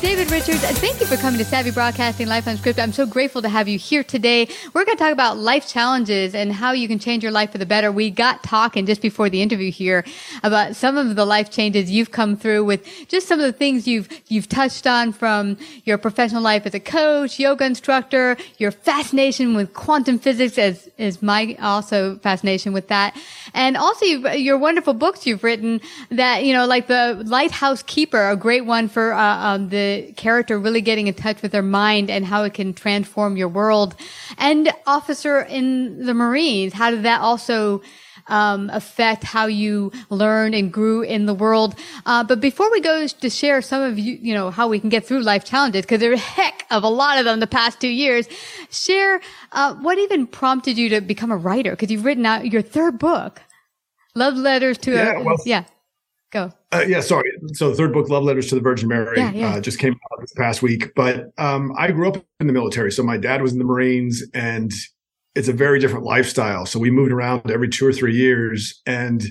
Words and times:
David 0.00 0.30
Richards, 0.30 0.60
thank 0.78 1.00
you 1.00 1.06
for 1.06 1.16
coming 1.16 1.38
to 1.38 1.44
Savvy 1.44 1.72
Broadcasting 1.72 2.28
Life 2.28 2.44
Script. 2.56 2.78
I'm 2.78 2.92
so 2.92 3.04
grateful 3.04 3.42
to 3.42 3.48
have 3.48 3.66
you 3.66 3.78
here 3.78 4.04
today. 4.04 4.46
We're 4.72 4.84
going 4.84 4.96
to 4.96 5.02
talk 5.02 5.12
about 5.12 5.38
life 5.38 5.66
challenges 5.66 6.36
and 6.36 6.52
how 6.52 6.70
you 6.70 6.86
can 6.86 7.00
change 7.00 7.24
your 7.24 7.32
life 7.32 7.50
for 7.50 7.58
the 7.58 7.66
better. 7.66 7.90
We 7.90 8.08
got 8.10 8.44
talking 8.44 8.86
just 8.86 9.02
before 9.02 9.28
the 9.28 9.42
interview 9.42 9.72
here 9.72 10.04
about 10.44 10.76
some 10.76 10.96
of 10.96 11.16
the 11.16 11.24
life 11.24 11.50
changes 11.50 11.90
you've 11.90 12.12
come 12.12 12.36
through 12.36 12.64
with 12.64 12.86
just 13.08 13.26
some 13.26 13.40
of 13.40 13.46
the 13.46 13.52
things 13.52 13.88
you've, 13.88 14.08
you've 14.28 14.48
touched 14.48 14.86
on 14.86 15.12
from 15.12 15.56
your 15.84 15.98
professional 15.98 16.42
life 16.42 16.64
as 16.64 16.74
a 16.74 16.80
coach, 16.80 17.40
yoga 17.40 17.64
instructor, 17.64 18.36
your 18.58 18.70
fascination 18.70 19.56
with 19.56 19.74
quantum 19.74 20.20
physics 20.20 20.58
as, 20.58 20.88
is 20.98 21.22
my 21.22 21.56
also 21.60 22.18
fascination 22.18 22.72
with 22.72 22.86
that. 22.86 23.16
And 23.52 23.76
also 23.76 24.04
your 24.04 24.58
wonderful 24.58 24.94
books 24.94 25.26
you've 25.26 25.42
written 25.42 25.80
that, 26.10 26.44
you 26.44 26.52
know, 26.52 26.66
like 26.66 26.86
the 26.86 27.20
Lighthouse 27.26 27.82
Keeper, 27.82 28.30
a 28.30 28.36
great 28.36 28.64
one 28.64 28.88
for, 28.88 29.12
uh, 29.12 29.38
um, 29.38 29.68
the 29.70 29.87
character 30.16 30.58
really 30.58 30.80
getting 30.80 31.06
in 31.06 31.14
touch 31.14 31.42
with 31.42 31.52
their 31.52 31.62
mind 31.62 32.10
and 32.10 32.24
how 32.24 32.44
it 32.44 32.54
can 32.54 32.72
transform 32.72 33.36
your 33.36 33.48
world. 33.48 33.94
And 34.36 34.72
officer 34.86 35.40
in 35.40 36.04
the 36.06 36.14
Marines, 36.14 36.72
how 36.72 36.90
did 36.90 37.02
that 37.04 37.20
also 37.20 37.82
um, 38.28 38.70
affect 38.72 39.24
how 39.24 39.46
you 39.46 39.90
learned 40.10 40.54
and 40.54 40.72
grew 40.72 41.02
in 41.02 41.26
the 41.26 41.34
world. 41.34 41.74
Uh, 42.06 42.22
but 42.24 42.40
before 42.40 42.70
we 42.70 42.80
go 42.80 43.06
to 43.06 43.30
share 43.30 43.60
some 43.62 43.82
of 43.82 43.98
you, 43.98 44.18
you 44.20 44.34
know, 44.34 44.50
how 44.50 44.68
we 44.68 44.78
can 44.78 44.88
get 44.88 45.04
through 45.06 45.20
life 45.20 45.44
challenges, 45.44 45.82
because 45.82 46.00
there 46.00 46.10
are 46.10 46.14
a 46.14 46.18
heck 46.18 46.64
of 46.70 46.84
a 46.84 46.88
lot 46.88 47.18
of 47.18 47.24
them 47.24 47.40
the 47.40 47.46
past 47.46 47.80
two 47.80 47.88
years, 47.88 48.28
share 48.70 49.20
uh, 49.52 49.74
what 49.76 49.98
even 49.98 50.26
prompted 50.26 50.78
you 50.78 50.88
to 50.90 51.00
become 51.00 51.30
a 51.30 51.36
writer? 51.36 51.70
Because 51.70 51.90
you've 51.90 52.04
written 52.04 52.26
out 52.26 52.46
your 52.46 52.62
third 52.62 52.98
book, 52.98 53.40
Love 54.14 54.36
Letters 54.36 54.78
to 54.78 54.92
yeah, 54.92 55.20
a, 55.20 55.22
well, 55.22 55.36
yeah. 55.44 55.64
Go. 56.30 56.52
Uh, 56.72 56.84
yeah, 56.86 57.00
sorry. 57.00 57.27
So 57.54 57.70
the 57.70 57.76
third 57.76 57.92
book, 57.92 58.08
Love 58.08 58.24
Letters 58.24 58.48
to 58.48 58.54
the 58.54 58.60
Virgin 58.60 58.88
Mary, 58.88 59.18
Yeah, 59.18 59.32
yeah. 59.32 59.54
Uh, 59.54 59.60
just 59.60 59.78
came 59.78 59.92
out 59.92 60.20
this 60.20 60.32
past 60.34 60.62
week. 60.62 60.92
But 60.94 61.32
um, 61.38 61.72
I 61.76 61.90
grew 61.90 62.08
up 62.08 62.16
in 62.40 62.46
the 62.46 62.52
military. 62.52 62.92
So 62.92 63.02
my 63.02 63.16
dad 63.16 63.42
was 63.42 63.52
in 63.52 63.58
the 63.58 63.64
Marines 63.64 64.22
and 64.34 64.72
it's 65.34 65.48
a 65.48 65.52
very 65.52 65.78
different 65.78 66.04
lifestyle. 66.04 66.66
So 66.66 66.78
we 66.78 66.90
moved 66.90 67.12
around 67.12 67.50
every 67.50 67.68
two 67.68 67.86
or 67.86 67.92
three 67.92 68.14
years. 68.14 68.80
And 68.86 69.24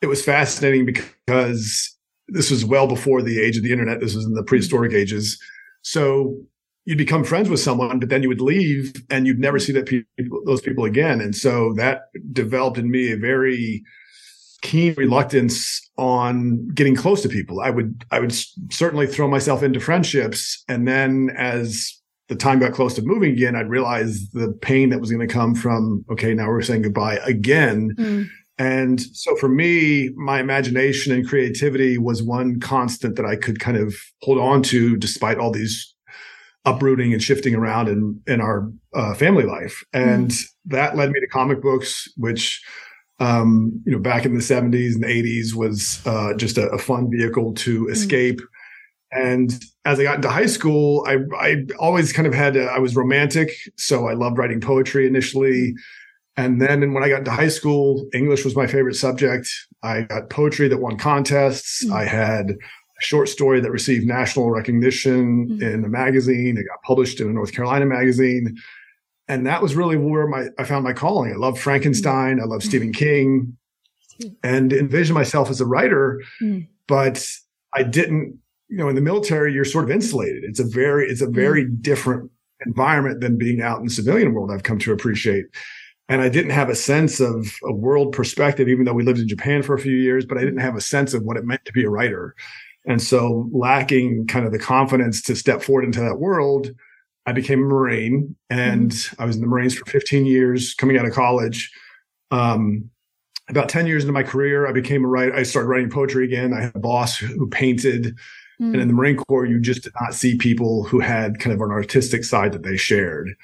it 0.00 0.06
was 0.06 0.24
fascinating 0.24 0.86
because 0.86 1.96
this 2.28 2.50
was 2.50 2.64
well 2.64 2.86
before 2.86 3.22
the 3.22 3.40
age 3.40 3.56
of 3.56 3.62
the 3.62 3.72
internet. 3.72 4.00
This 4.00 4.14
was 4.14 4.24
in 4.24 4.34
the 4.34 4.44
prehistoric 4.44 4.92
ages. 4.92 5.38
So 5.82 6.36
you'd 6.84 6.98
become 6.98 7.24
friends 7.24 7.48
with 7.48 7.60
someone, 7.60 7.98
but 7.98 8.08
then 8.08 8.22
you 8.22 8.28
would 8.28 8.40
leave 8.40 8.94
and 9.10 9.26
you'd 9.26 9.38
never 9.38 9.58
see 9.58 9.72
that 9.72 9.86
people, 9.86 10.42
those 10.44 10.60
people 10.60 10.84
again. 10.84 11.20
And 11.20 11.34
so 11.34 11.72
that 11.74 12.02
developed 12.32 12.78
in 12.78 12.90
me 12.90 13.12
a 13.12 13.16
very 13.16 13.82
keen 14.64 14.94
reluctance 14.94 15.80
on 15.96 16.66
getting 16.70 16.96
close 16.96 17.22
to 17.22 17.28
people. 17.28 17.60
I 17.60 17.70
would, 17.70 18.04
I 18.10 18.18
would 18.18 18.34
certainly 18.72 19.06
throw 19.06 19.28
myself 19.28 19.62
into 19.62 19.78
friendships. 19.78 20.64
And 20.68 20.88
then 20.88 21.30
as 21.36 21.92
the 22.28 22.34
time 22.34 22.58
got 22.58 22.72
close 22.72 22.94
to 22.94 23.02
moving 23.02 23.32
again, 23.32 23.54
I'd 23.54 23.68
realize 23.68 24.30
the 24.30 24.50
pain 24.62 24.88
that 24.88 25.00
was 25.00 25.12
going 25.12 25.26
to 25.26 25.32
come 25.32 25.54
from, 25.54 26.04
okay, 26.10 26.34
now 26.34 26.48
we're 26.48 26.62
saying 26.62 26.82
goodbye 26.82 27.18
again. 27.24 27.94
Mm. 27.96 28.26
And 28.56 29.00
so 29.00 29.36
for 29.36 29.48
me, 29.48 30.10
my 30.16 30.40
imagination 30.40 31.12
and 31.12 31.28
creativity 31.28 31.98
was 31.98 32.22
one 32.22 32.58
constant 32.58 33.16
that 33.16 33.26
I 33.26 33.36
could 33.36 33.60
kind 33.60 33.76
of 33.76 33.94
hold 34.22 34.38
on 34.38 34.62
to 34.64 34.96
despite 34.96 35.38
all 35.38 35.50
these 35.50 35.94
uprooting 36.64 37.12
and 37.12 37.22
shifting 37.22 37.54
around 37.54 37.88
in, 37.88 38.20
in 38.26 38.40
our 38.40 38.72
uh, 38.94 39.12
family 39.14 39.44
life. 39.44 39.84
And 39.92 40.32
that 40.64 40.96
led 40.96 41.10
me 41.10 41.20
to 41.20 41.26
comic 41.26 41.60
books, 41.60 42.08
which, 42.16 42.64
um, 43.24 43.82
you 43.86 43.92
know, 43.92 43.98
back 43.98 44.26
in 44.26 44.34
the 44.34 44.40
70s 44.40 44.94
and 44.94 45.04
80s 45.04 45.54
was 45.54 46.02
uh, 46.04 46.34
just 46.34 46.58
a, 46.58 46.68
a 46.68 46.78
fun 46.78 47.10
vehicle 47.10 47.54
to 47.54 47.88
escape. 47.88 48.40
And 49.12 49.50
as 49.86 49.98
I 49.98 50.02
got 50.02 50.16
into 50.16 50.28
high 50.28 50.46
school, 50.46 51.06
I, 51.08 51.18
I 51.38 51.64
always 51.78 52.12
kind 52.12 52.26
of 52.26 52.34
had, 52.34 52.56
a, 52.56 52.64
I 52.64 52.78
was 52.80 52.94
romantic. 52.94 53.50
So 53.76 54.08
I 54.08 54.12
loved 54.12 54.36
writing 54.36 54.60
poetry 54.60 55.06
initially. 55.06 55.74
And 56.36 56.60
then 56.60 56.92
when 56.92 57.02
I 57.02 57.08
got 57.08 57.20
into 57.20 57.30
high 57.30 57.48
school, 57.48 58.06
English 58.12 58.44
was 58.44 58.56
my 58.56 58.66
favorite 58.66 58.96
subject. 58.96 59.48
I 59.82 60.02
got 60.02 60.28
poetry 60.28 60.68
that 60.68 60.78
won 60.78 60.98
contests. 60.98 61.88
I 61.90 62.04
had 62.04 62.50
a 62.50 63.02
short 63.02 63.28
story 63.28 63.60
that 63.60 63.70
received 63.70 64.06
national 64.06 64.50
recognition 64.50 65.62
in 65.62 65.84
a 65.84 65.88
magazine. 65.88 66.58
It 66.58 66.66
got 66.68 66.82
published 66.82 67.20
in 67.20 67.28
a 67.28 67.32
North 67.32 67.52
Carolina 67.52 67.86
magazine. 67.86 68.56
And 69.28 69.46
that 69.46 69.62
was 69.62 69.74
really 69.74 69.96
where 69.96 70.26
my, 70.26 70.48
I 70.58 70.64
found 70.64 70.84
my 70.84 70.92
calling. 70.92 71.32
I 71.32 71.36
love 71.36 71.58
Frankenstein. 71.58 72.40
I 72.40 72.44
love 72.44 72.62
Stephen 72.62 72.92
King 72.92 73.56
and 74.42 74.72
envisioned 74.72 75.14
myself 75.14 75.50
as 75.50 75.60
a 75.60 75.66
writer, 75.66 76.22
Mm. 76.40 76.68
but 76.86 77.26
I 77.74 77.82
didn't, 77.82 78.38
you 78.68 78.76
know, 78.76 78.88
in 78.88 78.94
the 78.94 79.00
military, 79.00 79.52
you're 79.52 79.64
sort 79.64 79.84
of 79.84 79.90
insulated. 79.90 80.44
It's 80.44 80.60
a 80.60 80.64
very, 80.64 81.08
it's 81.08 81.20
a 81.22 81.28
very 81.28 81.66
different 81.66 82.30
environment 82.66 83.20
than 83.20 83.36
being 83.38 83.60
out 83.60 83.78
in 83.78 83.84
the 83.86 83.90
civilian 83.90 84.32
world. 84.32 84.50
I've 84.50 84.62
come 84.62 84.78
to 84.80 84.92
appreciate. 84.92 85.46
And 86.08 86.20
I 86.20 86.28
didn't 86.28 86.50
have 86.52 86.68
a 86.68 86.74
sense 86.74 87.18
of 87.18 87.46
a 87.64 87.72
world 87.72 88.12
perspective, 88.12 88.68
even 88.68 88.84
though 88.84 88.92
we 88.92 89.02
lived 89.04 89.18
in 89.20 89.26
Japan 89.28 89.62
for 89.62 89.74
a 89.74 89.80
few 89.80 89.96
years, 89.96 90.26
but 90.26 90.36
I 90.36 90.42
didn't 90.42 90.60
have 90.60 90.76
a 90.76 90.80
sense 90.80 91.14
of 91.14 91.22
what 91.22 91.38
it 91.38 91.46
meant 91.46 91.64
to 91.64 91.72
be 91.72 91.84
a 91.84 91.90
writer. 91.90 92.34
And 92.86 93.00
so 93.00 93.48
lacking 93.52 94.26
kind 94.26 94.44
of 94.44 94.52
the 94.52 94.58
confidence 94.58 95.22
to 95.22 95.34
step 95.34 95.62
forward 95.62 95.84
into 95.84 96.00
that 96.00 96.18
world, 96.18 96.70
I 97.26 97.32
became 97.32 97.60
a 97.60 97.66
Marine 97.66 98.36
and 98.50 98.94
I 99.18 99.24
was 99.24 99.36
in 99.36 99.42
the 99.42 99.48
Marines 99.48 99.74
for 99.74 99.86
15 99.86 100.26
years 100.26 100.74
coming 100.74 100.98
out 100.98 101.06
of 101.06 101.12
college. 101.12 101.72
Um, 102.30 102.90
about 103.48 103.68
10 103.68 103.86
years 103.86 104.04
into 104.04 104.12
my 104.12 104.22
career, 104.22 104.66
I 104.66 104.72
became 104.72 105.04
a 105.04 105.08
writer. 105.08 105.34
I 105.34 105.42
started 105.42 105.68
writing 105.68 105.90
poetry 105.90 106.24
again. 106.24 106.52
I 106.52 106.62
had 106.62 106.76
a 106.76 106.78
boss 106.78 107.16
who 107.16 107.48
painted. 107.48 108.16
And 108.60 108.76
in 108.76 108.88
the 108.88 108.94
Marine 108.94 109.16
Corps, 109.16 109.46
you 109.46 109.60
just 109.60 109.82
did 109.82 109.92
not 110.00 110.14
see 110.14 110.36
people 110.36 110.84
who 110.84 111.00
had 111.00 111.40
kind 111.40 111.52
of 111.52 111.60
an 111.60 111.72
artistic 111.72 112.24
side 112.24 112.52
that 112.52 112.62
they 112.62 112.76
shared. 112.76 113.34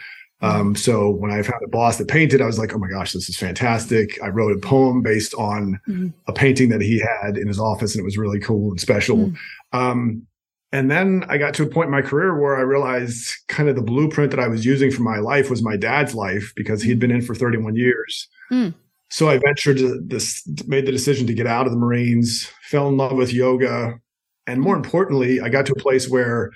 Um, 0.43 0.75
so 0.75 1.11
when 1.11 1.31
I 1.31 1.43
found 1.43 1.63
a 1.65 1.69
boss 1.69 1.99
that 1.99 2.09
painted, 2.09 2.41
I 2.41 2.47
was 2.47 2.59
like, 2.59 2.73
oh 2.75 2.79
my 2.79 2.89
gosh, 2.89 3.13
this 3.13 3.29
is 3.29 3.37
fantastic. 3.37 4.23
I 4.23 4.29
wrote 4.29 4.57
a 4.57 4.61
poem 4.61 5.03
based 5.03 5.35
on 5.35 5.79
mm-hmm. 5.87 6.09
a 6.27 6.33
painting 6.33 6.71
that 6.71 6.81
he 6.81 6.99
had 6.99 7.37
in 7.37 7.47
his 7.47 7.61
office 7.61 7.95
and 7.95 8.01
it 8.01 8.05
was 8.05 8.17
really 8.17 8.41
cool 8.41 8.71
and 8.71 8.81
special. 8.81 9.17
Mm-hmm. 9.17 9.79
Um, 9.79 10.27
and 10.73 10.91
then 10.91 11.25
I 11.29 11.37
got 11.37 11.55
to 11.55 11.65
a 11.65 11.69
point 11.69 11.87
in 11.87 11.93
my 11.93 12.03
career 12.03 12.39
where 12.39 12.57
I 12.57 12.61
realized 12.61 13.35
kind 13.49 13.69
of 13.69 13.75
the 13.75 13.83
blueprint 13.83 14.31
that 14.31 14.41
I 14.41 14.47
was 14.47 14.65
using 14.65 14.91
for 14.91 15.03
my 15.03 15.19
life 15.19 15.51
was 15.51 15.63
my 15.63 15.77
dad's 15.77 16.15
life 16.15 16.53
because 16.55 16.83
he'd 16.83 17.01
been 17.01 17.11
in 17.11 17.23
for 17.23 17.35
31 17.35 17.75
years. 17.75 18.29
Mm. 18.53 18.75
So 19.09 19.29
I 19.29 19.39
ventured 19.39 19.79
to 19.79 20.01
this, 20.01 20.47
made 20.69 20.87
the 20.87 20.93
decision 20.93 21.27
to 21.27 21.35
get 21.35 21.49
out 21.49 21.67
of 21.67 21.73
the 21.73 21.79
Marines, 21.79 22.49
fell 22.63 22.89
in 22.89 22.97
love 22.97 23.17
with 23.17 23.33
yoga. 23.33 23.99
And 24.47 24.61
more 24.61 24.77
importantly, 24.77 25.41
I 25.41 25.49
got 25.49 25.67
to 25.67 25.73
a 25.73 25.81
place 25.81 26.09
where 26.09 26.53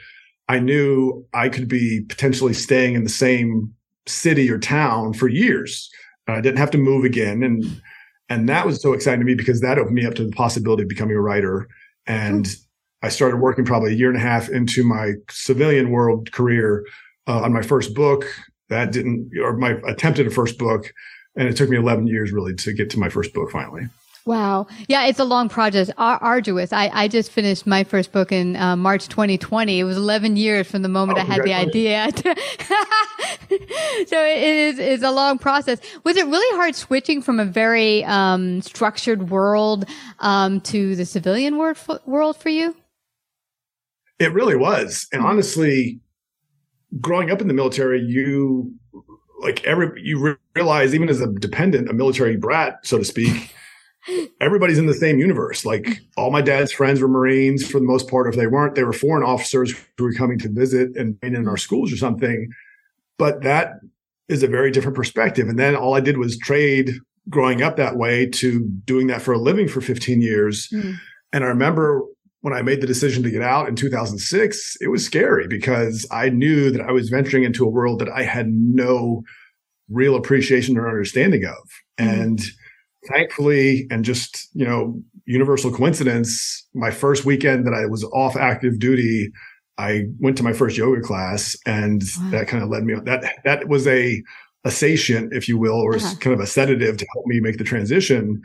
I 0.48 0.60
knew 0.60 1.26
I 1.34 1.48
could 1.48 1.66
be 1.66 2.02
potentially 2.08 2.54
staying 2.54 2.94
in 2.94 3.02
the 3.02 3.10
same 3.10 3.74
city 4.06 4.48
or 4.48 4.58
town 4.58 5.14
for 5.14 5.26
years. 5.26 5.90
I 6.28 6.40
didn't 6.40 6.58
have 6.58 6.70
to 6.72 6.78
move 6.78 7.04
again. 7.04 7.42
And, 7.42 7.82
and 8.28 8.48
that 8.48 8.64
was 8.64 8.80
so 8.80 8.92
exciting 8.92 9.20
to 9.20 9.26
me 9.26 9.34
because 9.34 9.60
that 9.60 9.78
opened 9.78 9.96
me 9.96 10.06
up 10.06 10.14
to 10.14 10.24
the 10.24 10.32
possibility 10.32 10.84
of 10.84 10.88
becoming 10.88 11.16
a 11.16 11.20
writer. 11.20 11.68
And 12.06 12.46
I 13.04 13.10
started 13.10 13.36
working 13.36 13.66
probably 13.66 13.92
a 13.92 13.96
year 13.96 14.08
and 14.08 14.16
a 14.16 14.20
half 14.20 14.48
into 14.48 14.82
my 14.82 15.12
civilian 15.28 15.90
world 15.90 16.32
career 16.32 16.86
uh, 17.26 17.42
on 17.42 17.52
my 17.52 17.60
first 17.60 17.94
book. 17.94 18.24
That 18.70 18.92
didn't, 18.92 19.30
or 19.42 19.58
my 19.58 19.72
attempted 19.86 20.24
at 20.24 20.32
a 20.32 20.34
first 20.34 20.56
book. 20.56 20.90
And 21.36 21.46
it 21.46 21.54
took 21.54 21.68
me 21.68 21.76
11 21.76 22.06
years 22.06 22.32
really 22.32 22.54
to 22.54 22.72
get 22.72 22.88
to 22.90 22.98
my 22.98 23.10
first 23.10 23.34
book 23.34 23.50
finally. 23.50 23.88
Wow. 24.24 24.68
Yeah, 24.88 25.04
it's 25.04 25.18
a 25.18 25.24
long 25.24 25.50
project, 25.50 25.90
ar- 25.98 26.18
arduous. 26.22 26.72
I, 26.72 26.88
I 26.94 27.08
just 27.08 27.30
finished 27.30 27.66
my 27.66 27.84
first 27.84 28.10
book 28.10 28.32
in 28.32 28.56
uh, 28.56 28.74
March 28.74 29.06
2020. 29.08 29.80
It 29.80 29.84
was 29.84 29.98
11 29.98 30.38
years 30.38 30.66
from 30.66 30.80
the 30.80 30.88
moment 30.88 31.18
oh, 31.18 31.20
I 31.20 31.24
had 31.24 31.42
the 31.42 31.52
idea. 31.52 32.08
so 32.16 32.32
it 34.24 34.42
is 34.42 34.78
it's 34.78 35.02
a 35.02 35.10
long 35.10 35.36
process. 35.36 35.78
Was 36.04 36.16
it 36.16 36.24
really 36.24 36.56
hard 36.56 36.74
switching 36.74 37.20
from 37.20 37.38
a 37.38 37.44
very 37.44 38.02
um, 38.04 38.62
structured 38.62 39.28
world 39.28 39.84
um, 40.20 40.62
to 40.62 40.96
the 40.96 41.04
civilian 41.04 41.58
world, 41.58 41.76
world 42.06 42.38
for 42.38 42.48
you? 42.48 42.74
It 44.18 44.32
really 44.32 44.56
was. 44.56 45.06
And 45.12 45.22
honestly, 45.22 46.00
growing 47.00 47.30
up 47.30 47.40
in 47.40 47.48
the 47.48 47.54
military, 47.54 48.00
you 48.00 48.72
like 49.40 49.64
every 49.64 50.00
you 50.02 50.36
realize 50.54 50.94
even 50.94 51.08
as 51.08 51.20
a 51.20 51.26
dependent, 51.26 51.90
a 51.90 51.92
military 51.92 52.36
brat, 52.36 52.78
so 52.82 52.98
to 52.98 53.04
speak, 53.04 53.52
everybody's 54.40 54.78
in 54.78 54.86
the 54.86 54.94
same 54.94 55.18
universe. 55.18 55.64
Like 55.64 56.00
all 56.16 56.30
my 56.30 56.40
dad's 56.40 56.72
friends 56.72 57.00
were 57.00 57.08
Marines 57.08 57.66
for 57.68 57.78
the 57.78 57.86
most 57.86 58.08
part. 58.08 58.28
If 58.28 58.36
they 58.36 58.46
weren't, 58.46 58.74
they 58.74 58.84
were 58.84 58.92
foreign 58.92 59.24
officers 59.24 59.74
who 59.98 60.04
were 60.04 60.14
coming 60.14 60.38
to 60.40 60.48
visit 60.48 60.96
and 60.96 61.18
in 61.22 61.48
our 61.48 61.56
schools 61.56 61.92
or 61.92 61.96
something. 61.96 62.50
But 63.18 63.42
that 63.42 63.74
is 64.28 64.42
a 64.42 64.48
very 64.48 64.70
different 64.70 64.96
perspective. 64.96 65.48
And 65.48 65.58
then 65.58 65.76
all 65.76 65.94
I 65.94 66.00
did 66.00 66.18
was 66.18 66.38
trade 66.38 66.94
growing 67.28 67.62
up 67.62 67.76
that 67.76 67.96
way 67.96 68.26
to 68.26 68.60
doing 68.84 69.06
that 69.08 69.22
for 69.22 69.32
a 69.32 69.38
living 69.38 69.68
for 69.68 69.80
15 69.80 70.20
years. 70.20 70.68
Mm. 70.68 70.96
And 71.32 71.44
I 71.44 71.48
remember 71.48 72.02
when 72.44 72.52
I 72.52 72.60
made 72.60 72.82
the 72.82 72.86
decision 72.86 73.22
to 73.22 73.30
get 73.30 73.40
out 73.40 73.70
in 73.70 73.74
2006, 73.74 74.76
it 74.82 74.88
was 74.88 75.02
scary 75.02 75.48
because 75.48 76.06
I 76.10 76.28
knew 76.28 76.70
that 76.70 76.82
I 76.82 76.92
was 76.92 77.08
venturing 77.08 77.42
into 77.42 77.64
a 77.64 77.70
world 77.70 78.00
that 78.00 78.10
I 78.10 78.22
had 78.22 78.48
no 78.48 79.22
real 79.88 80.14
appreciation 80.14 80.76
or 80.76 80.86
understanding 80.86 81.46
of. 81.46 81.70
Mm. 81.98 82.22
And 82.22 82.40
thankfully, 83.08 83.86
and 83.90 84.04
just, 84.04 84.50
you 84.52 84.66
know, 84.66 85.02
universal 85.24 85.72
coincidence, 85.72 86.68
my 86.74 86.90
first 86.90 87.24
weekend 87.24 87.66
that 87.66 87.72
I 87.72 87.86
was 87.86 88.04
off 88.12 88.36
active 88.36 88.78
duty, 88.78 89.32
I 89.78 90.02
went 90.18 90.36
to 90.36 90.42
my 90.42 90.52
first 90.52 90.76
yoga 90.76 91.00
class 91.00 91.56
and 91.64 92.02
wow. 92.20 92.30
that 92.32 92.48
kind 92.48 92.62
of 92.62 92.68
led 92.68 92.84
me 92.84 92.92
on 92.92 93.04
that, 93.04 93.36
that 93.44 93.68
was 93.68 93.86
a, 93.86 94.22
a 94.64 94.68
satiant, 94.68 95.32
if 95.32 95.48
you 95.48 95.56
will, 95.56 95.80
or 95.80 95.96
uh-huh. 95.96 96.14
kind 96.20 96.34
of 96.34 96.40
a 96.40 96.46
sedative 96.46 96.98
to 96.98 97.06
help 97.14 97.24
me 97.24 97.40
make 97.40 97.56
the 97.56 97.64
transition. 97.64 98.42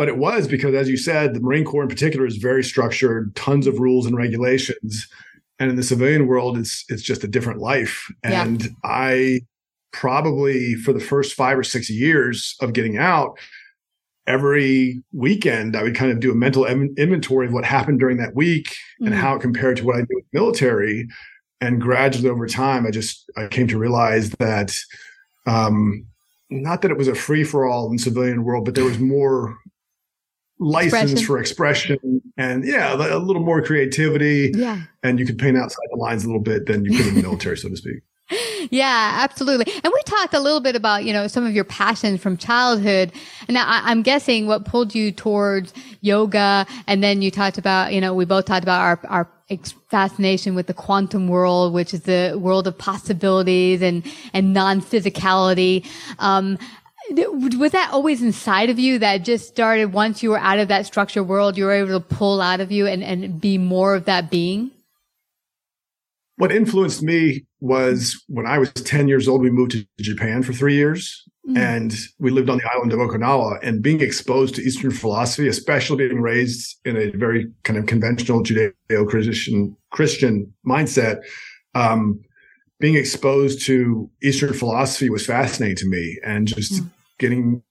But 0.00 0.08
it 0.08 0.16
was 0.16 0.48
because, 0.48 0.74
as 0.74 0.88
you 0.88 0.96
said, 0.96 1.34
the 1.34 1.40
Marine 1.40 1.62
Corps 1.62 1.82
in 1.82 1.88
particular 1.90 2.24
is 2.24 2.38
very 2.38 2.64
structured, 2.64 3.36
tons 3.36 3.66
of 3.66 3.80
rules 3.80 4.06
and 4.06 4.16
regulations. 4.16 5.06
And 5.58 5.68
in 5.68 5.76
the 5.76 5.82
civilian 5.82 6.26
world, 6.26 6.56
it's 6.56 6.86
it's 6.88 7.02
just 7.02 7.22
a 7.22 7.28
different 7.28 7.60
life. 7.60 8.10
And 8.24 8.62
yeah. 8.62 8.70
I 8.82 9.40
probably 9.92 10.74
for 10.74 10.94
the 10.94 11.00
first 11.00 11.34
five 11.34 11.58
or 11.58 11.62
six 11.62 11.90
years 11.90 12.56
of 12.62 12.72
getting 12.72 12.96
out, 12.96 13.38
every 14.26 15.02
weekend 15.12 15.76
I 15.76 15.82
would 15.82 15.94
kind 15.94 16.10
of 16.10 16.18
do 16.18 16.32
a 16.32 16.34
mental 16.34 16.64
inventory 16.64 17.46
of 17.46 17.52
what 17.52 17.66
happened 17.66 18.00
during 18.00 18.16
that 18.16 18.34
week 18.34 18.68
mm-hmm. 18.68 19.08
and 19.08 19.14
how 19.14 19.34
it 19.34 19.42
compared 19.42 19.76
to 19.76 19.84
what 19.84 19.96
I 19.96 20.00
do 20.00 20.14
with 20.14 20.24
military. 20.32 21.08
And 21.60 21.78
gradually 21.78 22.30
over 22.30 22.46
time, 22.46 22.86
I 22.86 22.90
just 22.90 23.30
I 23.36 23.48
came 23.48 23.68
to 23.68 23.76
realize 23.76 24.30
that 24.38 24.74
um, 25.46 26.06
not 26.48 26.80
that 26.80 26.90
it 26.90 26.96
was 26.96 27.08
a 27.08 27.14
free 27.14 27.44
for 27.44 27.66
all 27.66 27.92
in 27.92 27.98
civilian 27.98 28.44
world, 28.44 28.64
but 28.64 28.74
there 28.74 28.84
was 28.86 28.98
more 28.98 29.58
license 30.60 31.12
expression. 31.12 31.26
for 31.26 31.38
expression 31.38 32.22
and 32.36 32.64
yeah, 32.64 32.94
a 32.94 33.18
little 33.18 33.42
more 33.42 33.62
creativity. 33.62 34.52
Yeah. 34.54 34.82
And 35.02 35.18
you 35.18 35.26
could 35.26 35.38
paint 35.38 35.56
outside 35.56 35.86
the 35.90 35.96
lines 35.96 36.24
a 36.24 36.26
little 36.26 36.42
bit 36.42 36.66
than 36.66 36.84
you 36.84 36.96
could 36.96 37.06
in 37.06 37.14
the 37.14 37.22
military, 37.22 37.56
so 37.56 37.68
to 37.68 37.76
speak. 37.76 38.02
Yeah, 38.70 39.18
absolutely. 39.22 39.72
And 39.82 39.92
we 39.92 40.02
talked 40.04 40.34
a 40.34 40.38
little 40.38 40.60
bit 40.60 40.76
about, 40.76 41.04
you 41.04 41.12
know, 41.12 41.26
some 41.26 41.44
of 41.44 41.52
your 41.52 41.64
passions 41.64 42.20
from 42.20 42.36
childhood. 42.36 43.10
And 43.48 43.54
now 43.54 43.66
I, 43.66 43.90
am 43.90 44.02
guessing 44.02 44.46
what 44.46 44.64
pulled 44.64 44.94
you 44.94 45.10
towards 45.10 45.72
yoga. 46.02 46.66
And 46.86 47.02
then 47.02 47.22
you 47.22 47.30
talked 47.32 47.58
about, 47.58 47.92
you 47.92 48.00
know, 48.00 48.14
we 48.14 48.26
both 48.26 48.44
talked 48.44 48.62
about 48.62 48.80
our, 48.80 49.00
our 49.08 49.30
fascination 49.88 50.54
with 50.54 50.66
the 50.66 50.74
quantum 50.74 51.26
world, 51.26 51.72
which 51.72 51.92
is 51.92 52.02
the 52.02 52.38
world 52.38 52.68
of 52.68 52.78
possibilities 52.78 53.82
and, 53.82 54.04
and 54.32 54.52
non-physicality. 54.52 55.86
Um, 56.18 56.58
was 57.10 57.72
that 57.72 57.90
always 57.92 58.22
inside 58.22 58.70
of 58.70 58.78
you 58.78 58.98
that 58.98 59.18
just 59.18 59.48
started 59.48 59.92
once 59.92 60.22
you 60.22 60.30
were 60.30 60.38
out 60.38 60.58
of 60.58 60.68
that 60.68 60.86
structure 60.86 61.22
world, 61.22 61.56
you 61.56 61.64
were 61.64 61.72
able 61.72 61.98
to 61.98 62.00
pull 62.00 62.40
out 62.40 62.60
of 62.60 62.70
you 62.70 62.86
and, 62.86 63.02
and 63.02 63.40
be 63.40 63.58
more 63.58 63.94
of 63.94 64.04
that 64.04 64.30
being? 64.30 64.70
What 66.36 66.52
influenced 66.52 67.02
me 67.02 67.44
was 67.60 68.22
when 68.28 68.46
I 68.46 68.58
was 68.58 68.72
10 68.72 69.08
years 69.08 69.28
old, 69.28 69.42
we 69.42 69.50
moved 69.50 69.72
to 69.72 69.86
Japan 70.00 70.42
for 70.42 70.52
three 70.52 70.74
years 70.74 71.22
mm. 71.46 71.58
and 71.58 71.94
we 72.18 72.30
lived 72.30 72.48
on 72.48 72.58
the 72.58 72.70
island 72.72 72.92
of 72.92 72.98
Okinawa 72.98 73.58
and 73.62 73.82
being 73.82 74.00
exposed 74.00 74.54
to 74.54 74.62
Eastern 74.62 74.90
philosophy, 74.90 75.48
especially 75.48 76.08
being 76.08 76.22
raised 76.22 76.78
in 76.86 76.96
a 76.96 77.10
very 77.10 77.50
kind 77.64 77.78
of 77.78 77.86
conventional 77.86 78.42
Judeo-Christian 78.42 79.76
Christian 79.90 80.52
mindset, 80.66 81.20
um, 81.74 82.20
being 82.78 82.94
exposed 82.94 83.60
to 83.66 84.10
Eastern 84.22 84.54
philosophy 84.54 85.10
was 85.10 85.26
fascinating 85.26 85.76
to 85.76 85.86
me 85.86 86.18
and 86.24 86.48
just 86.48 86.72
mm. 86.72 86.90
Getting 87.20 87.62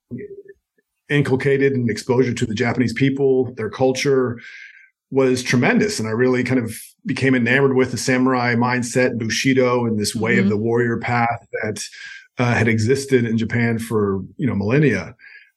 inculcated 1.10 1.72
and 1.74 1.90
exposure 1.90 2.32
to 2.32 2.46
the 2.46 2.54
Japanese 2.54 2.94
people, 2.94 3.52
their 3.56 3.68
culture 3.68 4.38
was 5.10 5.42
tremendous. 5.42 5.98
And 5.98 6.08
I 6.08 6.12
really 6.12 6.44
kind 6.44 6.60
of 6.60 6.74
became 7.04 7.34
enamored 7.34 7.74
with 7.74 7.90
the 7.90 7.98
samurai 7.98 8.54
mindset, 8.54 9.18
Bushido, 9.18 9.84
and 9.84 9.98
this 9.98 10.14
way 10.14 10.36
mm-hmm. 10.36 10.44
of 10.44 10.48
the 10.48 10.56
warrior 10.56 10.98
path 10.98 11.46
that 11.62 11.84
uh, 12.38 12.54
had 12.54 12.68
existed 12.68 13.24
in 13.24 13.36
Japan 13.36 13.78
for 13.78 14.20
you 14.36 14.46
know 14.46 14.54
millennia. 14.54 15.14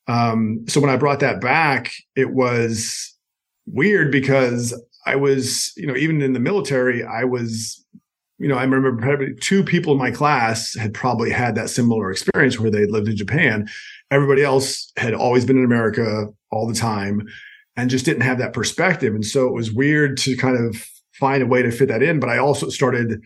Um, 0.08 0.66
so 0.68 0.82
when 0.82 0.90
I 0.90 0.98
brought 0.98 1.22
that 1.22 1.40
back, 1.40 1.94
it 2.16 2.32
was 2.32 3.16
weird 3.66 4.12
because 4.12 4.74
I 5.06 5.16
was 5.16 5.72
you 5.78 5.88
know 5.88 5.96
even 5.96 6.22
in 6.22 6.34
the 6.34 6.40
military, 6.40 7.04
I 7.04 7.24
was 7.24 7.86
you 8.44 8.50
know 8.50 8.58
I 8.58 8.64
remember 8.64 8.96
probably 8.98 9.34
two 9.36 9.64
people 9.64 9.94
in 9.94 9.98
my 9.98 10.12
class 10.12 10.76
had 10.76 10.94
probably 10.94 11.32
had 11.32 11.56
that 11.56 11.70
similar 11.70 12.12
experience 12.12 12.60
where 12.60 12.70
they 12.70 12.86
lived 12.86 13.08
in 13.08 13.16
Japan. 13.16 13.70
Everybody 14.12 14.44
else 14.44 14.92
had 14.98 15.14
always 15.14 15.46
been 15.46 15.58
in 15.58 15.64
America 15.64 16.28
all 16.52 16.68
the 16.68 16.76
time 16.76 17.26
and 17.78 17.90
just 17.90 18.04
didn't 18.04 18.24
have 18.24 18.40
that 18.40 18.52
perspective. 18.52 19.16
And 19.16 19.26
so 19.26 19.48
it 19.48 19.54
was 19.54 19.72
weird 19.72 20.18
to 20.18 20.36
kind 20.36 20.58
of 20.58 20.86
find 21.14 21.42
a 21.42 21.48
way 21.48 21.62
to 21.62 21.72
fit 21.72 21.88
that 21.88 22.04
in. 22.04 22.20
But 22.20 22.30
I 22.30 22.38
also 22.38 22.68
started, 22.68 23.22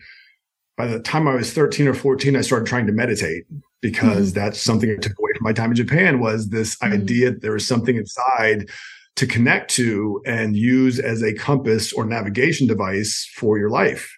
by 0.76 0.86
the 0.86 1.00
time 1.00 1.26
I 1.26 1.34
was 1.34 1.52
13 1.52 1.88
or 1.88 1.94
14, 1.94 2.36
I 2.36 2.40
started 2.40 2.68
trying 2.68 2.86
to 2.86 2.92
meditate 2.92 3.44
because 3.80 4.30
mm-hmm. 4.30 4.38
that's 4.38 4.60
something 4.60 4.88
I 4.88 4.96
took 4.96 5.18
away 5.18 5.32
from 5.36 5.44
my 5.44 5.52
time 5.52 5.70
in 5.70 5.76
Japan 5.76 6.20
was 6.20 6.50
this 6.50 6.76
mm-hmm. 6.76 6.94
idea 6.94 7.32
that 7.32 7.42
there 7.42 7.52
was 7.52 7.66
something 7.66 7.96
inside 7.96 8.68
to 9.16 9.26
connect 9.26 9.72
to 9.72 10.22
and 10.26 10.56
use 10.56 11.00
as 11.00 11.24
a 11.24 11.34
compass 11.34 11.92
or 11.92 12.04
navigation 12.04 12.68
device 12.68 13.28
for 13.34 13.58
your 13.58 13.68
life. 13.68 14.16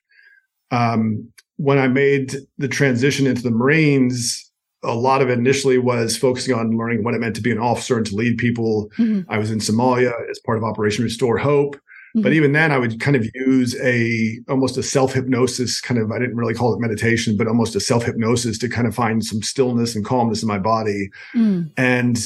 Um, 0.71 1.29
when 1.57 1.79
I 1.79 1.89
made 1.89 2.37
the 2.59 2.69
transition 2.69 3.27
into 3.27 3.43
the 3.43 3.51
Marines, 3.51 4.51
a 4.83 4.95
lot 4.95 5.21
of 5.21 5.29
it 5.29 5.39
initially 5.39 5.79
was 5.79 6.17
focusing 6.17 6.55
on 6.55 6.77
learning 6.77 7.05
what 7.05 7.15
it 7.15 7.21
meant 7.21 7.37
to 7.37 7.43
be 7.43 7.51
an 7.51 7.59
officer 7.59 7.97
and 7.97 8.07
to 8.07 8.15
lead 8.15 8.39
people. 8.39 8.91
Mm-hmm. 8.99 9.31
I 9.31 9.39
was 9.39 9.51
in 9.51 9.59
Somalia 9.59 10.13
as 10.31 10.39
part 10.39 10.57
of 10.57 10.65
Operation 10.65 11.05
Restore 11.05 11.39
Hope. 11.39 11.77
Mm-hmm. 11.77 12.23
But 12.23 12.33
even 12.33 12.53
then, 12.53 12.73
I 12.73 12.79
would 12.79 12.99
kind 12.99 13.17
of 13.17 13.29
use 13.35 13.79
a 13.81 14.41
almost 14.49 14.77
a 14.77 14.83
self 14.83 15.13
hypnosis 15.13 15.81
kind 15.81 16.01
of. 16.01 16.11
I 16.11 16.19
didn't 16.19 16.37
really 16.37 16.55
call 16.55 16.75
it 16.75 16.81
meditation, 16.81 17.37
but 17.37 17.47
almost 17.47 17.77
a 17.77 17.81
self 17.81 18.05
hypnosis 18.05 18.59
to 18.59 18.69
kind 18.69 18.89
of 18.89 18.95
find 18.95 19.25
some 19.25 19.43
stillness 19.43 19.95
and 19.95 20.05
calmness 20.05 20.43
in 20.43 20.49
my 20.49 20.59
body. 20.59 21.11
Mm. 21.37 21.71
And 21.77 22.19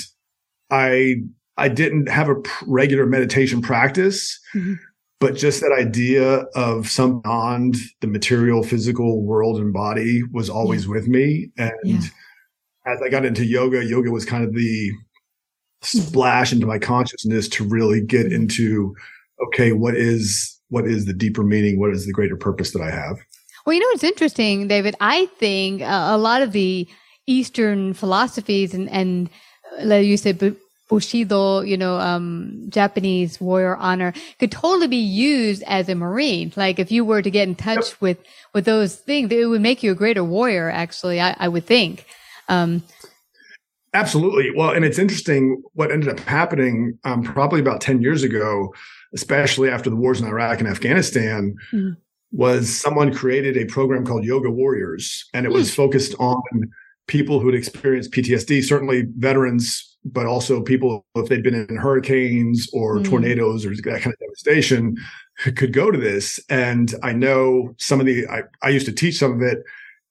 I 0.70 1.16
I 1.56 1.68
didn't 1.68 2.08
have 2.08 2.30
a 2.30 2.36
regular 2.66 3.04
meditation 3.04 3.60
practice. 3.60 4.40
Mm-hmm. 4.54 4.74
But 5.21 5.35
just 5.37 5.61
that 5.61 5.73
idea 5.73 6.40
of 6.54 6.88
some 6.88 7.21
beyond 7.21 7.76
the 8.00 8.06
material 8.06 8.62
physical 8.62 9.23
world 9.23 9.59
and 9.59 9.73
body 9.73 10.23
was 10.33 10.50
always 10.50 10.85
yeah. 10.85 10.90
with 10.90 11.09
me 11.09 11.50
and 11.56 11.73
yeah. 11.85 11.99
as 12.87 13.00
i 13.02 13.09
got 13.09 13.25
into 13.25 13.44
yoga 13.44 13.85
yoga 13.85 14.11
was 14.11 14.25
kind 14.25 14.44
of 14.44 14.54
the 14.54 14.92
splash 15.83 16.52
into 16.52 16.66
my 16.66 16.78
consciousness 16.78 17.49
to 17.49 17.64
really 17.64 18.00
get 18.00 18.26
mm-hmm. 18.26 18.35
into 18.35 18.94
okay 19.47 19.73
what 19.73 19.94
is 19.94 20.61
what 20.68 20.87
is 20.87 21.04
the 21.04 21.12
deeper 21.12 21.42
meaning 21.42 21.78
what 21.78 21.90
is 21.90 22.06
the 22.06 22.12
greater 22.12 22.37
purpose 22.37 22.73
that 22.73 22.83
i 22.83 22.90
have 22.90 23.16
well 23.66 23.75
you 23.75 23.80
know 23.80 23.88
what's 23.88 24.04
interesting 24.04 24.66
david 24.68 24.94
i 25.00 25.26
think 25.38 25.83
uh, 25.83 26.09
a 26.11 26.18
lot 26.18 26.42
of 26.42 26.52
the 26.52 26.88
eastern 27.26 27.94
philosophies 27.94 28.75
and 28.75 28.88
and 28.90 29.28
like 29.83 30.06
you 30.06 30.16
said 30.16 30.38
Bushido, 30.88 31.61
you 31.61 31.76
know, 31.76 31.97
um, 31.97 32.67
Japanese 32.69 33.41
warrior 33.41 33.76
honor 33.76 34.12
could 34.38 34.53
totally 34.53 34.88
be 34.88 34.97
used 34.97 35.62
as 35.64 35.88
a 35.88 35.95
Marine. 35.95 36.53
Like 36.57 36.79
if 36.79 36.93
you 36.93 37.05
were 37.05 37.23
to 37.23 37.31
get 37.31 37.49
in 37.49 37.55
touch 37.55 37.91
yep. 37.91 38.00
with, 38.00 38.19
with 38.53 38.64
those 38.64 38.97
things, 38.97 39.33
it 39.33 39.47
would 39.47 39.62
make 39.62 39.83
you 39.83 39.93
a 39.93 39.95
greater 39.95 40.23
warrior, 40.23 40.71
actually, 40.71 41.21
I, 41.21 41.35
I 41.38 41.49
would 41.49 41.64
think. 41.67 42.07
Um, 42.49 42.83
Absolutely. 43.95 44.50
Well, 44.55 44.71
and 44.71 44.85
it's 44.85 44.99
interesting 44.99 45.62
what 45.75 45.93
ended 45.93 46.09
up 46.09 46.19
happening 46.21 46.99
um, 47.05 47.23
probably 47.23 47.61
about 47.61 47.81
10 47.81 48.03
years 48.03 48.25
ago, 48.25 48.75
especially 49.14 49.71
after 49.71 49.88
the 49.88 49.97
wars 49.97 50.21
in 50.21 50.26
Iraq 50.26 50.59
and 50.59 50.69
Afghanistan, 50.69 51.55
mm-hmm. 51.73 51.93
was 52.33 52.69
someone 52.69 53.14
created 53.14 53.57
a 53.57 53.64
program 53.67 54.05
called 54.05 54.25
Yoga 54.25 54.50
Warriors, 54.50 55.25
and 55.33 55.47
it 55.47 55.50
mm-hmm. 55.50 55.59
was 55.59 55.73
focused 55.73 56.17
on 56.19 56.43
people 57.07 57.38
who 57.38 57.47
had 57.47 57.55
experienced 57.55 58.11
PTSD, 58.11 58.64
certainly 58.64 59.07
veterans 59.17 59.93
but 60.04 60.26
also 60.26 60.62
people 60.62 61.06
if 61.16 61.28
they'd 61.28 61.42
been 61.42 61.54
in 61.54 61.76
hurricanes 61.76 62.68
or 62.73 62.99
mm. 62.99 63.04
tornadoes 63.04 63.64
or 63.64 63.70
that 63.70 64.02
kind 64.02 64.12
of 64.12 64.18
devastation 64.18 64.96
could 65.56 65.73
go 65.73 65.90
to 65.90 65.99
this 65.99 66.38
and 66.49 66.94
i 67.02 67.12
know 67.12 67.75
some 67.78 68.00
of 68.00 68.06
the 68.06 68.26
I, 68.28 68.42
I 68.62 68.68
used 68.68 68.87
to 68.87 68.92
teach 68.92 69.18
some 69.18 69.32
of 69.32 69.42
it 69.42 69.58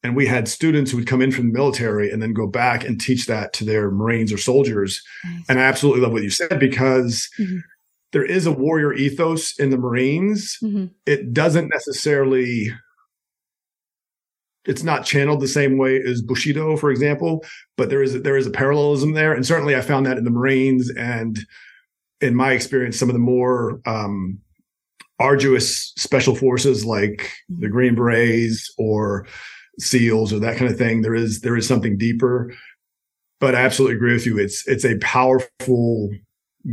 and 0.03 0.15
we 0.15 0.25
had 0.25 0.47
students 0.47 0.91
who 0.91 0.97
would 0.97 1.07
come 1.07 1.21
in 1.21 1.31
from 1.31 1.47
the 1.47 1.53
military 1.53 2.11
and 2.11 2.21
then 2.21 2.33
go 2.33 2.45
back 2.45 2.83
and 2.83 2.99
teach 2.99 3.27
that 3.27 3.53
to 3.53 3.63
their 3.63 3.89
marines 3.89 4.33
or 4.33 4.37
soldiers 4.37 5.01
nice. 5.23 5.45
and 5.49 5.59
i 5.59 5.63
absolutely 5.63 6.01
love 6.01 6.11
what 6.11 6.23
you 6.23 6.29
said 6.29 6.59
because 6.59 7.29
mm-hmm. 7.39 7.59
there 8.11 8.25
is 8.25 8.45
a 8.45 8.51
warrior 8.51 8.93
ethos 8.93 9.57
in 9.59 9.69
the 9.69 9.77
marines 9.77 10.57
mm-hmm. 10.63 10.85
it 11.05 11.33
doesn't 11.33 11.69
necessarily 11.69 12.69
it's 14.65 14.83
not 14.83 15.05
channeled 15.05 15.41
the 15.41 15.47
same 15.47 15.77
way 15.77 16.01
as 16.01 16.21
Bushido, 16.21 16.77
for 16.77 16.89
example, 16.89 17.43
but 17.77 17.89
there 17.89 18.01
is 18.01 18.21
there 18.21 18.37
is 18.37 18.47
a 18.47 18.51
parallelism 18.51 19.13
there, 19.13 19.33
and 19.33 19.45
certainly 19.45 19.75
I 19.75 19.81
found 19.81 20.05
that 20.05 20.17
in 20.17 20.23
the 20.23 20.31
Marines 20.31 20.89
and 20.91 21.37
in 22.21 22.35
my 22.35 22.53
experience, 22.53 22.97
some 22.97 23.09
of 23.09 23.13
the 23.13 23.19
more 23.19 23.81
um, 23.85 24.39
arduous 25.19 25.93
special 25.97 26.35
forces 26.35 26.85
like 26.85 27.29
the 27.49 27.67
Green 27.67 27.95
Berets 27.95 28.73
or 28.77 29.27
SEALs 29.79 30.31
or 30.31 30.39
that 30.39 30.57
kind 30.57 30.71
of 30.71 30.77
thing. 30.77 31.01
There 31.01 31.15
is 31.15 31.41
there 31.41 31.57
is 31.57 31.67
something 31.67 31.97
deeper, 31.97 32.53
but 33.39 33.55
I 33.55 33.61
absolutely 33.61 33.97
agree 33.97 34.13
with 34.13 34.25
you. 34.25 34.39
It's 34.39 34.67
it's 34.67 34.85
a 34.85 34.97
powerful 34.99 36.09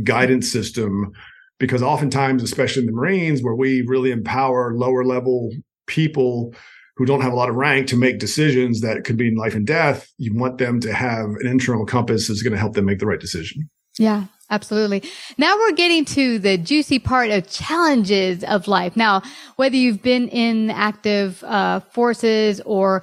guidance 0.03 0.49
system 0.49 1.11
because 1.59 1.83
oftentimes, 1.83 2.41
especially 2.41 2.83
in 2.83 2.87
the 2.87 2.93
Marines, 2.93 3.43
where 3.43 3.55
we 3.55 3.81
really 3.81 4.11
empower 4.11 4.73
lower 4.75 5.03
level 5.03 5.51
people 5.87 6.53
who 7.01 7.05
don't 7.07 7.21
have 7.21 7.33
a 7.33 7.35
lot 7.35 7.49
of 7.49 7.55
rank 7.55 7.87
to 7.87 7.97
make 7.97 8.19
decisions 8.19 8.81
that 8.81 9.03
could 9.03 9.17
be 9.17 9.33
life 9.33 9.55
and 9.55 9.65
death, 9.65 10.07
you 10.19 10.31
want 10.35 10.59
them 10.59 10.79
to 10.79 10.93
have 10.93 11.25
an 11.39 11.47
internal 11.47 11.83
compass 11.83 12.27
that's 12.27 12.43
going 12.43 12.53
to 12.53 12.59
help 12.59 12.73
them 12.73 12.85
make 12.85 12.99
the 12.99 13.07
right 13.07 13.19
decision. 13.19 13.67
Yeah, 13.97 14.25
absolutely. 14.51 15.01
Now 15.39 15.57
we're 15.57 15.71
getting 15.71 16.05
to 16.05 16.37
the 16.37 16.59
juicy 16.59 16.99
part 16.99 17.31
of 17.31 17.49
challenges 17.49 18.43
of 18.43 18.67
life. 18.67 18.95
Now, 18.95 19.23
whether 19.55 19.75
you've 19.75 20.03
been 20.03 20.27
in 20.27 20.69
active 20.69 21.43
uh, 21.43 21.79
forces 21.79 22.61
or 22.67 23.01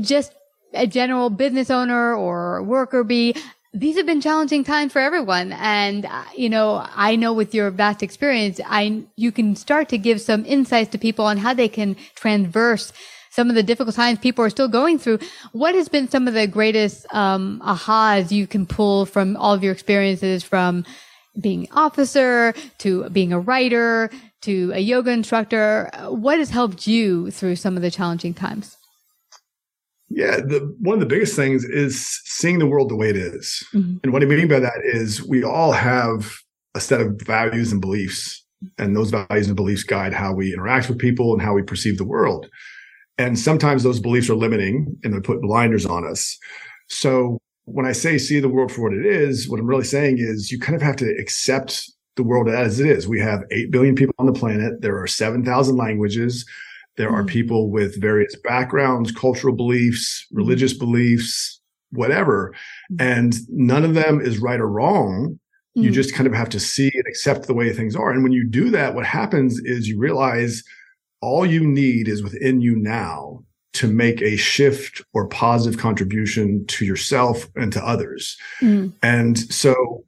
just 0.00 0.32
a 0.72 0.86
general 0.86 1.28
business 1.28 1.68
owner 1.68 2.14
or 2.14 2.62
worker 2.62 3.04
bee, 3.04 3.34
these 3.74 3.98
have 3.98 4.06
been 4.06 4.22
challenging 4.22 4.64
times 4.64 4.90
for 4.90 5.00
everyone. 5.00 5.52
And, 5.52 6.06
uh, 6.06 6.24
you 6.34 6.48
know, 6.48 6.86
I 6.94 7.16
know 7.16 7.34
with 7.34 7.54
your 7.54 7.70
vast 7.70 8.02
experience, 8.02 8.58
I, 8.64 9.02
you 9.16 9.32
can 9.32 9.54
start 9.54 9.90
to 9.90 9.98
give 9.98 10.22
some 10.22 10.46
insights 10.46 10.92
to 10.92 10.98
people 10.98 11.26
on 11.26 11.36
how 11.36 11.52
they 11.52 11.68
can 11.68 11.96
transverse 12.14 12.90
some 13.34 13.48
of 13.48 13.56
the 13.56 13.62
difficult 13.64 13.96
times 13.96 14.20
people 14.20 14.44
are 14.44 14.50
still 14.50 14.68
going 14.68 14.98
through. 14.98 15.18
What 15.52 15.74
has 15.74 15.88
been 15.88 16.08
some 16.08 16.28
of 16.28 16.34
the 16.34 16.46
greatest 16.46 17.12
um, 17.12 17.60
ahas 17.64 18.30
you 18.30 18.46
can 18.46 18.64
pull 18.64 19.06
from 19.06 19.36
all 19.36 19.52
of 19.52 19.64
your 19.64 19.72
experiences 19.72 20.44
from 20.44 20.84
being 21.40 21.62
an 21.62 21.72
officer 21.72 22.54
to 22.78 23.10
being 23.10 23.32
a 23.32 23.40
writer 23.40 24.08
to 24.42 24.70
a 24.72 24.78
yoga 24.78 25.10
instructor? 25.10 25.90
What 26.08 26.38
has 26.38 26.50
helped 26.50 26.86
you 26.86 27.32
through 27.32 27.56
some 27.56 27.76
of 27.76 27.82
the 27.82 27.90
challenging 27.90 28.34
times? 28.34 28.76
Yeah, 30.08 30.36
the, 30.36 30.72
one 30.78 30.94
of 30.94 31.00
the 31.00 31.06
biggest 31.06 31.34
things 31.34 31.64
is 31.64 32.20
seeing 32.24 32.60
the 32.60 32.66
world 32.66 32.88
the 32.88 32.96
way 32.96 33.10
it 33.10 33.16
is. 33.16 33.66
Mm-hmm. 33.74 33.96
And 34.04 34.12
what 34.12 34.22
I 34.22 34.26
mean 34.26 34.46
by 34.46 34.60
that 34.60 34.80
is 34.84 35.26
we 35.26 35.42
all 35.42 35.72
have 35.72 36.36
a 36.76 36.80
set 36.80 37.00
of 37.00 37.20
values 37.20 37.72
and 37.72 37.80
beliefs, 37.80 38.44
and 38.78 38.94
those 38.94 39.10
values 39.10 39.48
and 39.48 39.56
beliefs 39.56 39.82
guide 39.82 40.12
how 40.12 40.32
we 40.32 40.52
interact 40.52 40.88
with 40.88 40.98
people 40.98 41.32
and 41.32 41.42
how 41.42 41.54
we 41.54 41.62
perceive 41.62 41.98
the 41.98 42.04
world. 42.04 42.48
And 43.18 43.38
sometimes 43.38 43.82
those 43.82 44.00
beliefs 44.00 44.28
are 44.28 44.34
limiting 44.34 44.96
and 45.04 45.14
they 45.14 45.20
put 45.20 45.40
blinders 45.40 45.86
on 45.86 46.06
us. 46.06 46.36
So 46.88 47.38
when 47.64 47.86
I 47.86 47.92
say 47.92 48.18
see 48.18 48.40
the 48.40 48.48
world 48.48 48.72
for 48.72 48.82
what 48.82 48.92
it 48.92 49.06
is, 49.06 49.48
what 49.48 49.60
I'm 49.60 49.66
really 49.66 49.84
saying 49.84 50.16
is 50.18 50.50
you 50.50 50.58
kind 50.58 50.76
of 50.76 50.82
have 50.82 50.96
to 50.96 51.10
accept 51.18 51.90
the 52.16 52.22
world 52.22 52.48
as 52.48 52.80
it 52.80 52.86
is. 52.86 53.08
We 53.08 53.20
have 53.20 53.44
8 53.50 53.70
billion 53.70 53.94
people 53.94 54.14
on 54.18 54.26
the 54.26 54.32
planet. 54.32 54.80
There 54.80 55.00
are 55.00 55.06
7,000 55.06 55.76
languages. 55.76 56.44
There 56.96 57.10
are 57.10 57.22
hmm. 57.22 57.28
people 57.28 57.70
with 57.70 58.00
various 58.00 58.36
backgrounds, 58.44 59.10
cultural 59.12 59.54
beliefs, 59.54 60.26
hmm. 60.30 60.36
religious 60.36 60.74
beliefs, 60.74 61.60
whatever. 61.90 62.54
Hmm. 62.90 62.96
And 63.00 63.34
none 63.48 63.84
of 63.84 63.94
them 63.94 64.20
is 64.20 64.38
right 64.38 64.60
or 64.60 64.68
wrong. 64.68 65.38
You 65.76 65.90
just 65.90 66.14
kind 66.14 66.28
of 66.28 66.34
have 66.34 66.50
to 66.50 66.60
see 66.60 66.88
and 66.94 67.04
accept 67.08 67.48
the 67.48 67.54
way 67.54 67.72
things 67.72 67.96
are. 67.96 68.12
And 68.12 68.22
when 68.22 68.30
you 68.30 68.46
do 68.48 68.70
that, 68.70 68.94
what 68.94 69.04
happens 69.04 69.58
is 69.64 69.88
you 69.88 69.98
realize 69.98 70.62
all 71.24 71.46
you 71.46 71.66
need 71.66 72.06
is 72.06 72.22
within 72.22 72.60
you 72.60 72.76
now 72.76 73.42
to 73.72 73.88
make 73.88 74.22
a 74.22 74.36
shift 74.36 75.02
or 75.14 75.26
positive 75.26 75.80
contribution 75.80 76.64
to 76.66 76.84
yourself 76.84 77.48
and 77.56 77.72
to 77.72 77.84
others. 77.84 78.36
Mm. 78.60 78.92
And 79.02 79.38
so 79.38 80.04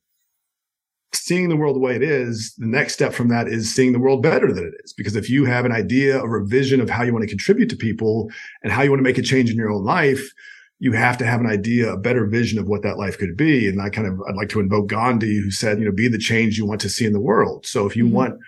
seeing 1.15 1.49
the 1.49 1.57
world 1.57 1.75
the 1.75 1.81
way 1.81 1.97
it 1.97 2.03
is, 2.03 2.55
the 2.59 2.67
next 2.67 2.93
step 2.93 3.13
from 3.15 3.29
that 3.29 3.49
is 3.49 3.75
seeing 3.75 3.93
the 3.93 3.99
world 3.99 4.23
better 4.23 4.53
than 4.53 4.67
it 4.67 4.75
is. 4.85 4.93
Because 4.93 5.17
if 5.17 5.31
you 5.31 5.47
have 5.47 5.65
an 5.65 5.73
idea 5.73 6.19
or 6.19 6.37
a 6.37 6.47
vision 6.47 6.81
of 6.81 6.91
how 6.91 7.03
you 7.03 7.13
want 7.13 7.23
to 7.23 7.29
contribute 7.29 7.71
to 7.71 7.77
people 7.77 8.31
and 8.63 8.73
how 8.73 8.83
you 8.83 8.91
want 8.91 9.01
to 9.01 9.11
make 9.11 9.19
a 9.19 9.23
change 9.23 9.51
in 9.51 9.57
your 9.57 9.71
own 9.71 9.85
life, 9.85 10.31
you 10.79 10.93
have 10.93 11.17
to 11.19 11.27
have 11.27 11.41
an 11.41 11.47
idea, 11.47 11.91
a 11.91 11.97
better 11.97 12.27
vision 12.27 12.59
of 12.59 12.69
what 12.69 12.83
that 12.83 12.99
life 12.99 13.19
could 13.19 13.37
be. 13.37 13.67
And 13.67 13.81
I 13.81 13.89
kind 13.89 14.07
of, 14.07 14.21
I'd 14.29 14.37
like 14.37 14.51
to 14.51 14.61
invoke 14.61 14.89
Gandhi, 14.89 15.39
who 15.39 15.51
said, 15.51 15.79
you 15.79 15.87
know, 15.87 15.93
be 15.93 16.09
the 16.09 16.19
change 16.19 16.59
you 16.59 16.67
want 16.67 16.83
to 16.83 16.91
see 16.91 17.07
in 17.07 17.15
the 17.15 17.21
world. 17.21 17.67
So 17.67 17.87
if 17.87 17.97
you 17.97 18.05
mm-hmm. 18.05 18.15
want 18.15 18.41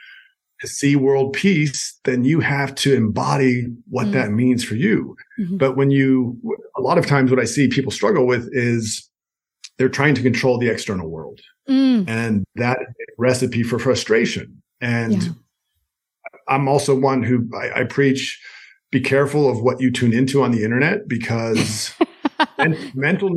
see 0.66 0.96
world 0.96 1.32
peace, 1.32 1.98
then 2.04 2.24
you 2.24 2.40
have 2.40 2.74
to 2.76 2.94
embody 2.94 3.66
what 3.88 4.04
mm-hmm. 4.04 4.12
that 4.12 4.32
means 4.32 4.64
for 4.64 4.74
you. 4.74 5.16
Mm-hmm. 5.38 5.56
But 5.56 5.76
when 5.76 5.90
you, 5.90 6.38
a 6.76 6.80
lot 6.80 6.98
of 6.98 7.06
times 7.06 7.30
what 7.30 7.40
I 7.40 7.44
see 7.44 7.68
people 7.68 7.92
struggle 7.92 8.26
with 8.26 8.48
is 8.52 9.08
they're 9.78 9.88
trying 9.88 10.14
to 10.14 10.22
control 10.22 10.58
the 10.58 10.68
external 10.68 11.08
world. 11.08 11.40
Mm. 11.68 12.08
And 12.08 12.44
that 12.56 12.78
recipe 13.18 13.62
for 13.62 13.78
frustration. 13.78 14.60
And 14.80 15.22
yeah. 15.22 15.30
I'm 16.48 16.66
also 16.68 16.98
one 16.98 17.22
who 17.22 17.48
I, 17.54 17.80
I, 17.80 17.84
preach 17.84 18.40
be 18.90 19.00
careful 19.00 19.50
of 19.50 19.60
what 19.60 19.80
you 19.80 19.92
tune 19.92 20.14
into 20.14 20.42
on 20.42 20.50
the 20.50 20.64
internet 20.64 21.06
because 21.06 21.92
mental, 22.94 23.30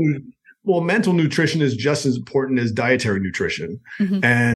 well, 0.64 0.82
mental 0.82 1.14
nutrition 1.14 1.62
is 1.62 1.76
just 1.76 2.06
as 2.06 2.16
important 2.16 2.60
as 2.60 2.72
dietary 2.72 3.20
nutrition. 3.20 3.80
Mm-hmm. 4.00 4.24
And 4.24 4.56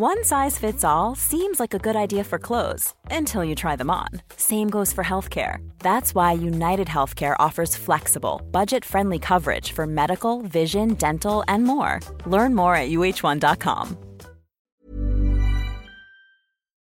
One 0.00 0.24
size 0.24 0.56
fits 0.56 0.82
all 0.82 1.14
seems 1.14 1.60
like 1.60 1.74
a 1.74 1.78
good 1.78 1.94
idea 1.94 2.24
for 2.24 2.38
clothes 2.38 2.94
until 3.10 3.44
you 3.44 3.54
try 3.54 3.76
them 3.76 3.90
on. 3.90 4.08
Same 4.34 4.70
goes 4.70 4.94
for 4.94 5.04
healthcare. 5.04 5.56
That's 5.80 6.14
why 6.14 6.32
United 6.32 6.88
Healthcare 6.88 7.36
offers 7.38 7.76
flexible, 7.76 8.40
budget 8.50 8.82
friendly 8.82 9.18
coverage 9.18 9.72
for 9.72 9.86
medical, 9.86 10.40
vision, 10.40 10.94
dental, 10.94 11.44
and 11.48 11.64
more. 11.64 12.00
Learn 12.24 12.54
more 12.54 12.74
at 12.74 12.88
uh1.com. 12.88 13.98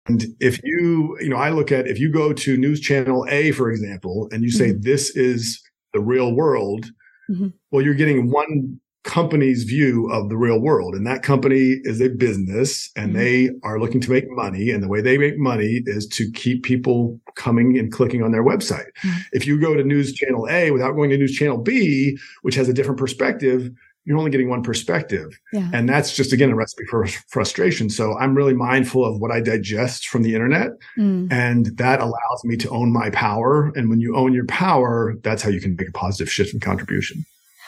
And 0.09 0.25
if 0.40 0.61
you, 0.64 1.16
you 1.21 1.28
know, 1.28 1.37
I 1.37 1.50
look 1.50 1.71
at 1.71 1.87
if 1.87 2.00
you 2.00 2.11
go 2.11 2.33
to 2.33 2.56
news 2.56 2.80
channel 2.80 3.28
A, 3.30 3.52
for 3.52 3.71
example, 3.71 4.28
and 4.33 4.42
you 4.42 4.50
say 4.50 4.71
mm-hmm. 4.73 4.83
this 4.83 5.14
is 5.14 5.62
the 5.92 6.00
real 6.00 6.35
world, 6.35 6.87
mm-hmm. 7.30 7.50
well, 7.71 7.80
you're 7.80 7.94
getting 7.94 8.33
one 8.33 8.80
company's 9.04 9.64
view 9.64 10.11
of 10.11 10.28
the 10.28 10.37
real 10.37 10.58
world. 10.58 10.94
And 10.94 11.06
that 11.06 11.23
company 11.23 11.80
is 11.84 12.00
a 12.00 12.08
business 12.08 12.90
and 12.96 13.11
mm-hmm. 13.11 13.18
they 13.18 13.50
are 13.62 13.78
looking 13.78 14.00
to 14.00 14.11
make 14.11 14.30
money. 14.30 14.70
And 14.70 14.82
the 14.82 14.88
way 14.88 15.00
they 15.00 15.18
make 15.18 15.38
money 15.38 15.82
is 15.87 16.06
to 16.08 16.30
keep 16.32 16.64
people 16.64 17.20
coming 17.37 17.78
and 17.78 17.92
clicking 17.92 18.23
on 18.23 18.32
their 18.32 18.44
website. 18.44 18.88
Mm-hmm. 19.02 19.18
If 19.32 19.46
you 19.46 19.61
go 19.61 19.75
to 19.75 19.84
news 19.84 20.12
channel 20.12 20.49
A 20.50 20.70
without 20.70 20.92
going 20.92 21.11
to 21.11 21.18
news 21.18 21.34
channel 21.34 21.58
B, 21.58 22.18
which 22.42 22.54
has 22.54 22.68
a 22.68 22.73
different 22.73 22.99
perspective, 22.99 23.70
you're 24.06 24.18
only 24.18 24.30
getting 24.30 24.50
one 24.50 24.62
perspective. 24.62 25.38
Yeah. 25.52 25.70
And 25.73 25.88
that's 25.88 26.14
just, 26.14 26.32
again, 26.32 26.50
a 26.50 26.54
recipe 26.54 26.84
for 26.90 27.06
frustration. 27.28 27.88
So 27.88 28.16
I'm 28.18 28.34
really 28.34 28.52
mindful 28.52 29.04
of 29.04 29.18
what 29.18 29.30
I 29.30 29.40
digest 29.40 30.08
from 30.08 30.23
the 30.23 30.34
internet. 30.34 30.73
Mm. 30.99 31.32
And 31.32 31.66
that 31.78 32.00
allows 32.00 32.44
me 32.44 32.56
to 32.58 32.70
own 32.70 32.92
my 32.92 33.08
power. 33.11 33.73
And 33.75 33.88
when 33.88 34.00
you 34.00 34.14
own 34.14 34.34
your 34.34 34.44
power, 34.46 35.14
that's 35.23 35.42
how 35.42 35.50
you 35.50 35.61
can 35.61 35.76
make 35.76 35.88
a 35.88 35.92
positive 35.92 36.30
shift 36.30 36.52
and 36.52 36.61
contribution. 36.61 37.25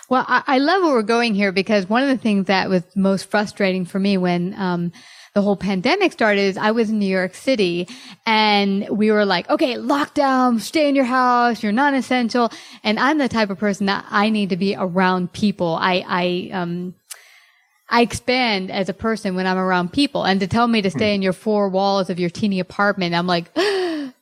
Well, 0.09 0.25
I, 0.29 0.43
I 0.47 0.59
love 0.59 0.83
where 0.83 0.93
we're 0.93 1.03
going 1.03 1.35
here 1.35 1.53
because 1.53 1.89
one 1.89 2.03
of 2.03 2.09
the 2.09 2.19
things 2.19 2.47
that 2.47 2.69
was 2.69 2.85
most 2.95 3.31
frustrating 3.31 3.85
for 3.85 3.99
me 3.99 4.17
when, 4.17 4.55
um, 4.55 4.93
the 5.37 5.43
whole 5.43 5.57
pandemic 5.57 6.13
started 6.13 6.41
is 6.41 6.57
I 6.57 6.71
was 6.71 6.89
in 6.89 6.99
New 6.99 7.05
York 7.05 7.35
City 7.35 7.89
and 8.25 8.89
we 8.89 9.11
were 9.11 9.27
like, 9.27 9.51
okay, 9.51 9.75
lockdown, 9.75 10.61
stay 10.61 10.89
in 10.89 10.95
your 10.95 11.05
house, 11.05 11.63
you're 11.63 11.73
non-essential. 11.73 12.51
And 12.83 12.99
I'm 12.99 13.19
the 13.19 13.29
type 13.29 13.51
of 13.51 13.59
person 13.59 13.85
that 13.85 14.07
I 14.09 14.31
need 14.31 14.49
to 14.49 14.57
be 14.57 14.75
around 14.75 15.35
people. 15.35 15.77
I, 15.79 16.03
I, 16.09 16.51
um, 16.55 16.95
I 17.91 18.01
expand 18.01 18.71
as 18.71 18.89
a 18.89 18.95
person 18.95 19.35
when 19.35 19.47
I'm 19.47 19.59
around 19.59 19.93
people 19.93 20.25
and 20.25 20.41
to 20.41 20.47
tell 20.47 20.67
me 20.67 20.81
to 20.81 20.91
stay 20.91 21.15
in 21.15 21.21
your 21.21 21.35
four 21.35 21.69
walls 21.69 22.09
of 22.09 22.19
your 22.19 22.31
teeny 22.31 22.59
apartment, 22.59 23.15
I'm 23.15 23.27
like, 23.27 23.53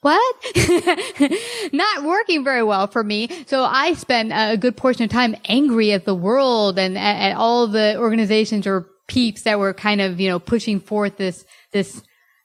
what? 0.05 0.37
Not 1.73 2.05
working 2.05 2.45
very 2.45 2.63
well 2.63 2.89
for 2.89 3.03
me. 3.03 3.31
So 3.47 3.65
I 3.65 3.95
spend 3.95 4.35
a 4.35 4.59
good 4.59 4.77
portion 4.77 5.05
of 5.05 5.11
time 5.11 5.35
angry 5.47 5.93
at 5.93 6.05
the 6.05 6.15
world 6.15 6.79
and 6.79 6.99
at, 6.99 7.31
at 7.31 7.37
all 7.37 7.67
the 7.67 7.97
organizations 7.97 8.67
or 8.67 8.87
peeps 9.07 9.43
that 9.43 9.59
were 9.59 9.73
kind 9.73 10.03
of, 10.03 10.21
you 10.21 10.29
know, 10.29 10.39
pushing 10.39 10.79
forth 10.79 11.17
this, 11.17 11.47
this 11.73 12.03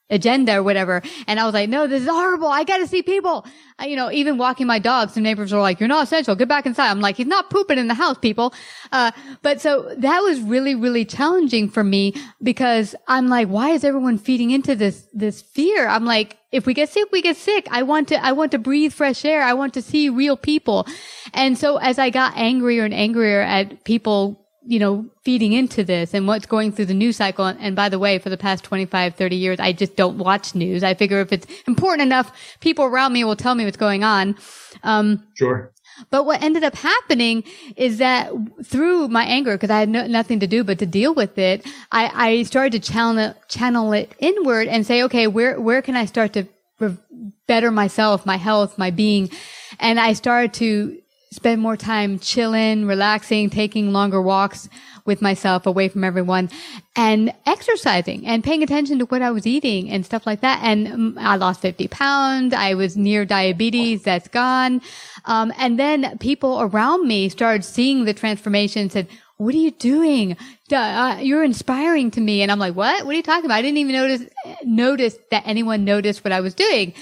agenda 0.10 0.58
or 0.58 0.64
whatever. 0.64 1.02
And 1.28 1.40
I 1.40 1.46
was 1.46 1.54
like, 1.54 1.70
no, 1.70 1.88
this 1.88 2.04
is 2.04 2.10
horrible. 2.10 2.48
I 2.48 2.64
got 2.64 2.78
to 2.78 2.88
see 2.88 3.02
people. 3.02 3.46
I, 3.78 3.86
you 3.86 3.96
know, 3.96 4.12
even 4.12 4.38
walking 4.38 4.68
my 4.68 4.80
dog, 4.80 5.10
some 5.10 5.24
neighbors 5.24 5.54
were 5.54 5.60
like, 5.60 5.80
you're 5.80 5.88
not 5.88 6.04
essential. 6.04 6.36
Get 6.36 6.48
back 6.48 6.66
inside. 6.66 6.90
I'm 6.90 7.02
like, 7.02 7.18
he's 7.18 7.28
not 7.28 7.50
pooping 7.50 7.78
in 7.78 7.88
the 7.88 7.94
house, 7.94 8.18
people. 8.18 8.54
Uh, 8.92 9.12
but 9.42 9.62
so 9.62 9.94
that 9.98 10.20
was 10.20 10.42
really, 10.42 10.76
really 10.76 11.06
challenging 11.06 11.70
for 11.70 11.84
me 11.84 12.14
because 12.42 12.96
I'm 13.08 13.28
like, 13.28 13.48
why 13.48 13.70
is 13.70 13.84
everyone 13.84 14.18
feeding 14.18 14.52
into 14.52 14.76
this, 14.76 15.08
this 15.14 15.42
fear? 15.42 15.88
I'm 15.88 16.06
like, 16.06 16.38
if 16.52 16.66
we 16.66 16.74
get 16.74 16.90
sick, 16.90 17.10
we 17.12 17.22
get 17.22 17.38
sick. 17.38 17.68
I 17.70 17.84
want 17.84 18.08
to, 18.08 18.24
I 18.24 18.32
want 18.32 18.52
to 18.52 18.58
breathe 18.58 18.92
fresh 18.92 19.24
air. 19.24 19.44
I 19.44 19.54
want 19.54 19.76
to 19.76 19.82
see 19.82 20.10
real 20.10 20.36
people. 20.36 20.88
And 21.34 21.58
so 21.58 21.78
as 21.78 22.00
I 22.00 22.10
got 22.10 22.36
angrier 22.36 22.84
and 22.84 22.94
angrier 22.94 23.42
at 23.42 23.84
people 23.84 24.49
you 24.70 24.78
know, 24.78 25.04
feeding 25.24 25.52
into 25.52 25.84
this 25.84 26.14
and 26.14 26.28
what's 26.28 26.46
going 26.46 26.72
through 26.72 26.86
the 26.86 26.94
news 26.94 27.18
cycle. 27.18 27.44
And 27.44 27.76
by 27.76 27.90
the 27.90 27.98
way, 27.98 28.20
for 28.20 28.30
the 28.30 28.38
past 28.38 28.64
25, 28.64 29.16
30 29.16 29.36
years, 29.36 29.60
I 29.60 29.74
just 29.74 29.96
don't 29.96 30.20
watch 30.20 30.54
news. 30.54 30.84
I 30.84 30.94
figure 30.94 31.20
if 31.22 31.34
it's 31.34 31.48
important 31.66 32.04
enough, 32.04 32.32
people 32.60 32.86
around 32.86 33.12
me 33.12 33.24
will 33.24 33.36
tell 33.36 33.56
me 33.56 33.66
what's 33.66 33.78
going 33.78 34.04
on. 34.04 34.38
Um, 34.84 35.26
sure. 35.34 35.74
But 36.12 36.28
what 36.28 36.44
ended 36.44 36.64
up 36.64 36.76
happening 36.76 37.44
is 37.78 37.98
that 37.98 38.32
through 38.64 39.08
my 39.08 39.24
anger, 39.26 39.54
because 39.54 39.72
I 39.72 39.80
had 39.80 39.90
no, 39.90 40.06
nothing 40.06 40.40
to 40.42 40.48
do 40.48 40.64
but 40.64 40.78
to 40.80 40.86
deal 40.86 41.16
with 41.16 41.40
it, 41.40 41.66
I, 41.92 42.12
I 42.14 42.44
started 42.44 42.74
to 42.74 42.92
channel, 42.92 43.34
channel 43.48 43.92
it 43.94 44.14
inward 44.20 44.68
and 44.68 44.86
say, 44.86 45.02
okay, 45.02 45.26
where, 45.26 45.60
where 45.60 45.82
can 45.82 45.96
I 45.96 46.06
start 46.06 46.34
to 46.34 46.48
better 47.48 47.72
myself, 47.72 48.24
my 48.24 48.38
health, 48.38 48.78
my 48.78 48.92
being? 48.92 49.32
And 49.80 50.00
I 50.00 50.14
started 50.14 50.54
to 50.56 51.02
spend 51.32 51.62
more 51.62 51.78
time 51.78 52.18
chilling, 52.18 52.86
relaxing, 52.86 53.50
taking 53.50 53.94
longer 53.94 54.22
walks 54.22 54.68
with 55.06 55.22
myself 55.22 55.66
away 55.66 55.88
from 55.88 56.04
everyone 56.04 56.50
and 56.96 57.34
exercising 57.46 58.26
and 58.26 58.44
paying 58.44 58.64
attention 58.64 59.00
to 59.00 59.06
what 59.06 59.22
I 59.22 59.30
was 59.32 59.46
eating 59.46 59.90
and 59.92 60.06
stuff 60.06 60.26
like 60.26 60.42
that. 60.42 60.60
And 60.64 60.88
um, 60.88 61.18
I 61.20 61.36
lost 61.36 61.62
50 61.62 61.88
pounds. 61.88 62.54
I 62.54 62.74
was 62.74 62.98
near 62.98 63.26
diabetes. 63.26 64.04
That's 64.04 64.28
gone. 64.28 64.82
Um, 65.26 65.54
and 65.58 65.80
then 65.80 66.18
people 66.18 66.62
around 66.62 67.08
me 67.08 67.30
started 67.30 67.64
seeing 67.64 68.06
the 68.06 68.14
transformation 68.14 68.90
said, 68.90 69.08
what 69.38 69.56
are 69.56 69.60
you 69.60 69.72
doing? 69.72 70.36
Uh, 70.72 71.18
you're 71.22 71.44
inspiring 71.44 72.12
to 72.12 72.22
me. 72.22 72.42
And 72.42 72.52
I'm 72.52 72.60
like, 72.60 72.76
what? 72.76 73.06
What 73.06 73.14
are 73.14 73.18
you 73.18 73.24
talking 73.24 73.46
about? 73.46 73.56
I 73.56 73.62
didn't 73.62 73.78
even 73.78 73.94
notice, 73.94 74.24
notice 74.66 75.18
that 75.32 75.44
anyone 75.46 75.86
noticed 75.86 76.24
what 76.24 76.34
I 76.34 76.42
was 76.42 76.54
doing. 76.54 76.94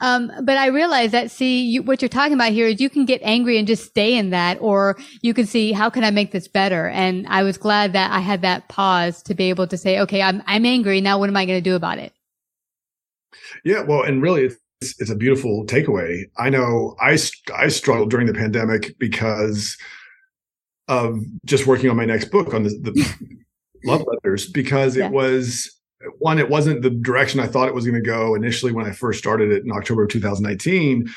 Um, 0.00 0.32
but 0.42 0.56
I 0.56 0.66
realize 0.66 1.12
that, 1.12 1.30
see, 1.30 1.62
you, 1.62 1.82
what 1.82 2.00
you're 2.00 2.08
talking 2.08 2.34
about 2.34 2.52
here 2.52 2.66
is 2.66 2.80
you 2.80 2.90
can 2.90 3.04
get 3.04 3.20
angry 3.22 3.58
and 3.58 3.66
just 3.66 3.84
stay 3.84 4.16
in 4.16 4.30
that, 4.30 4.58
or 4.60 4.98
you 5.20 5.34
can 5.34 5.46
see, 5.46 5.72
how 5.72 5.90
can 5.90 6.04
I 6.04 6.10
make 6.10 6.32
this 6.32 6.48
better? 6.48 6.88
And 6.88 7.26
I 7.28 7.42
was 7.42 7.56
glad 7.56 7.92
that 7.92 8.10
I 8.10 8.20
had 8.20 8.42
that 8.42 8.68
pause 8.68 9.22
to 9.24 9.34
be 9.34 9.50
able 9.50 9.66
to 9.66 9.76
say, 9.76 9.98
okay, 10.00 10.22
I'm, 10.22 10.42
I'm 10.46 10.64
angry. 10.64 11.00
Now 11.00 11.18
what 11.18 11.28
am 11.28 11.36
I 11.36 11.46
going 11.46 11.58
to 11.58 11.70
do 11.70 11.76
about 11.76 11.98
it? 11.98 12.12
Yeah. 13.64 13.82
Well, 13.82 14.02
and 14.02 14.22
really 14.22 14.44
it's, 14.44 14.56
it's 14.98 15.10
a 15.10 15.16
beautiful 15.16 15.64
takeaway. 15.66 16.24
I 16.38 16.50
know 16.50 16.96
I, 17.00 17.18
I 17.54 17.68
struggled 17.68 18.10
during 18.10 18.26
the 18.26 18.34
pandemic 18.34 18.98
because 18.98 19.76
of 20.88 21.20
just 21.44 21.66
working 21.66 21.90
on 21.90 21.96
my 21.96 22.04
next 22.04 22.26
book 22.26 22.54
on 22.54 22.64
the, 22.64 22.70
the 22.70 23.36
love 23.84 24.04
letters 24.06 24.50
because 24.50 24.96
yeah. 24.96 25.06
it 25.06 25.12
was 25.12 25.70
one, 26.18 26.38
it 26.38 26.48
wasn't 26.48 26.82
the 26.82 26.90
direction 26.90 27.40
I 27.40 27.46
thought 27.46 27.68
it 27.68 27.74
was 27.74 27.84
going 27.84 28.02
to 28.02 28.06
go 28.06 28.34
initially 28.34 28.72
when 28.72 28.86
I 28.86 28.92
first 28.92 29.18
started 29.18 29.50
it 29.50 29.64
in 29.64 29.72
October 29.72 30.04
of 30.04 30.10
2019. 30.10 31.08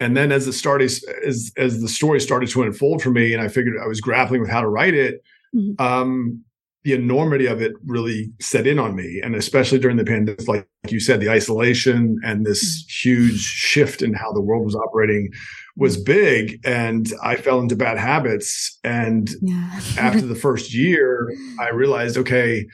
And 0.00 0.16
then 0.16 0.30
as 0.30 0.46
the 0.46 1.02
as 1.26 1.52
as 1.56 1.80
the 1.80 1.88
story 1.88 2.20
started 2.20 2.48
to 2.50 2.62
unfold 2.62 3.02
for 3.02 3.10
me, 3.10 3.32
and 3.32 3.42
I 3.42 3.48
figured 3.48 3.76
I 3.82 3.88
was 3.88 4.00
grappling 4.00 4.40
with 4.40 4.50
how 4.50 4.60
to 4.60 4.68
write 4.68 4.94
it, 4.94 5.22
mm-hmm. 5.54 5.82
um, 5.84 6.44
the 6.84 6.92
enormity 6.92 7.46
of 7.46 7.60
it 7.60 7.72
really 7.84 8.30
set 8.40 8.66
in 8.66 8.78
on 8.78 8.94
me, 8.94 9.20
and 9.22 9.34
especially 9.34 9.78
during 9.80 9.96
the 9.96 10.04
pandemic, 10.04 10.46
like 10.46 10.68
you 10.88 11.00
said, 11.00 11.20
the 11.20 11.28
isolation 11.28 12.20
and 12.24 12.46
this 12.46 12.64
mm-hmm. 12.64 13.10
huge 13.10 13.40
shift 13.40 14.00
in 14.00 14.14
how 14.14 14.32
the 14.32 14.40
world 14.40 14.64
was 14.64 14.76
operating 14.76 15.30
was 15.76 15.96
mm-hmm. 15.96 16.04
big, 16.04 16.60
and 16.64 17.12
I 17.22 17.34
fell 17.34 17.58
into 17.58 17.74
bad 17.74 17.98
habits. 17.98 18.78
And 18.84 19.28
yeah. 19.42 19.80
after 19.98 20.22
the 20.22 20.36
first 20.36 20.72
year, 20.72 21.32
I 21.58 21.68
realized, 21.74 22.16
okay, 22.18 22.66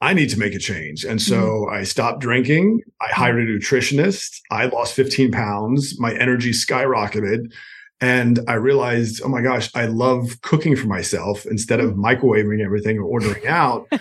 I 0.00 0.14
need 0.14 0.30
to 0.30 0.38
make 0.38 0.54
a 0.54 0.58
change. 0.58 1.04
And 1.04 1.20
so 1.20 1.36
mm-hmm. 1.36 1.74
I 1.74 1.82
stopped 1.82 2.20
drinking. 2.20 2.82
I 3.00 3.12
hired 3.12 3.40
a 3.40 3.46
nutritionist. 3.46 4.40
I 4.50 4.66
lost 4.66 4.94
15 4.94 5.32
pounds. 5.32 5.98
My 5.98 6.14
energy 6.14 6.52
skyrocketed. 6.52 7.52
And 8.00 8.38
I 8.46 8.54
realized, 8.54 9.22
oh 9.24 9.28
my 9.28 9.42
gosh, 9.42 9.74
I 9.74 9.86
love 9.86 10.40
cooking 10.42 10.76
for 10.76 10.86
myself 10.86 11.46
instead 11.46 11.80
of 11.80 11.94
microwaving 11.94 12.64
everything 12.64 12.98
or 12.98 13.04
ordering 13.04 13.44
out 13.48 13.92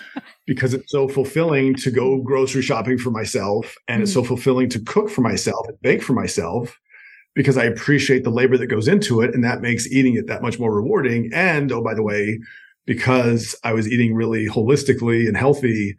because 0.46 0.76
it's 0.76 0.92
so 0.92 1.08
fulfilling 1.08 1.74
to 1.78 1.90
go 1.90 2.22
grocery 2.22 2.62
shopping 2.62 3.00
for 3.00 3.10
myself. 3.10 3.76
And 3.88 3.96
mm-hmm. 3.96 4.04
it's 4.04 4.14
so 4.14 4.22
mm-hmm. 4.22 4.28
fulfilling 4.28 4.70
to 4.70 4.80
cook 4.80 5.10
for 5.10 5.22
myself 5.22 5.68
and 5.68 5.82
bake 5.82 6.04
for 6.04 6.14
myself 6.14 6.78
because 7.34 7.58
I 7.58 7.64
appreciate 7.64 8.24
the 8.24 8.30
labor 8.30 8.58
that 8.58 8.68
goes 8.68 8.88
into 8.88 9.22
it. 9.22 9.34
And 9.34 9.44
that 9.44 9.62
makes 9.62 9.88
eating 9.88 10.16
it 10.16 10.28
that 10.28 10.44
much 10.44 10.60
more 10.60 10.74
rewarding. 10.74 11.32
And 11.34 11.72
oh, 11.72 11.82
by 11.82 11.96
the 11.96 12.04
way, 12.04 12.40
because 12.88 13.54
I 13.64 13.74
was 13.74 13.88
eating 13.88 14.16
really 14.16 14.48
holistically 14.48 15.28
and 15.28 15.38
healthy. 15.38 15.96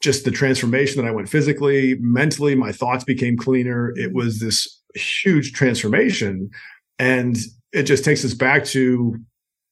Just 0.00 0.24
the 0.24 0.32
transformation 0.32 1.00
that 1.00 1.08
I 1.08 1.12
went 1.12 1.28
physically, 1.28 1.96
mentally, 2.00 2.56
my 2.56 2.72
thoughts 2.72 3.04
became 3.04 3.36
cleaner. 3.36 3.92
It 3.94 4.12
was 4.12 4.40
this 4.40 4.82
huge 4.96 5.52
transformation. 5.52 6.50
And 6.98 7.36
it 7.72 7.84
just 7.84 8.04
takes 8.04 8.24
us 8.24 8.34
back 8.34 8.64
to 8.66 9.16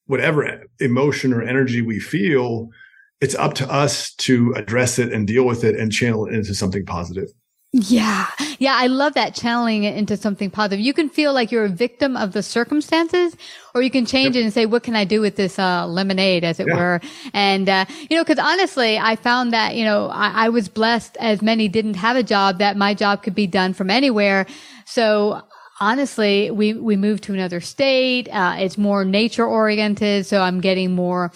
whatever 0.06 0.64
emotion 0.78 1.32
or 1.32 1.42
energy 1.42 1.80
we 1.80 1.98
feel. 1.98 2.68
It's 3.20 3.34
up 3.34 3.54
to 3.54 3.72
us 3.72 4.14
to 4.16 4.52
address 4.54 4.98
it 4.98 5.12
and 5.12 5.26
deal 5.26 5.44
with 5.44 5.64
it 5.64 5.76
and 5.76 5.90
channel 5.90 6.26
it 6.26 6.34
into 6.34 6.54
something 6.54 6.84
positive. 6.84 7.28
Yeah. 7.74 8.26
Yeah. 8.58 8.74
I 8.76 8.86
love 8.86 9.14
that 9.14 9.34
channeling 9.34 9.84
it 9.84 9.96
into 9.96 10.14
something 10.18 10.50
positive. 10.50 10.84
You 10.84 10.92
can 10.92 11.08
feel 11.08 11.32
like 11.32 11.50
you're 11.50 11.64
a 11.64 11.70
victim 11.70 12.18
of 12.18 12.32
the 12.32 12.42
circumstances 12.42 13.34
or 13.74 13.80
you 13.80 13.90
can 13.90 14.04
change 14.04 14.36
yep. 14.36 14.42
it 14.42 14.44
and 14.44 14.52
say, 14.52 14.66
what 14.66 14.82
can 14.82 14.94
I 14.94 15.04
do 15.06 15.22
with 15.22 15.36
this, 15.36 15.58
uh, 15.58 15.86
lemonade 15.86 16.44
as 16.44 16.60
it 16.60 16.66
yeah. 16.66 16.76
were? 16.76 17.00
And, 17.32 17.70
uh, 17.70 17.86
you 18.10 18.16
know, 18.18 18.24
cause 18.26 18.38
honestly, 18.38 18.98
I 18.98 19.16
found 19.16 19.54
that, 19.54 19.74
you 19.74 19.84
know, 19.84 20.08
I, 20.08 20.44
I 20.44 20.48
was 20.50 20.68
blessed 20.68 21.16
as 21.18 21.40
many 21.40 21.66
didn't 21.66 21.94
have 21.94 22.14
a 22.14 22.22
job 22.22 22.58
that 22.58 22.76
my 22.76 22.92
job 22.92 23.22
could 23.22 23.34
be 23.34 23.46
done 23.46 23.72
from 23.72 23.88
anywhere. 23.88 24.44
So 24.84 25.40
honestly, 25.80 26.50
we, 26.50 26.74
we 26.74 26.96
moved 26.96 27.24
to 27.24 27.32
another 27.32 27.62
state. 27.62 28.28
Uh, 28.28 28.56
it's 28.58 28.76
more 28.76 29.02
nature 29.02 29.46
oriented. 29.46 30.26
So 30.26 30.42
I'm 30.42 30.60
getting 30.60 30.94
more, 30.94 31.32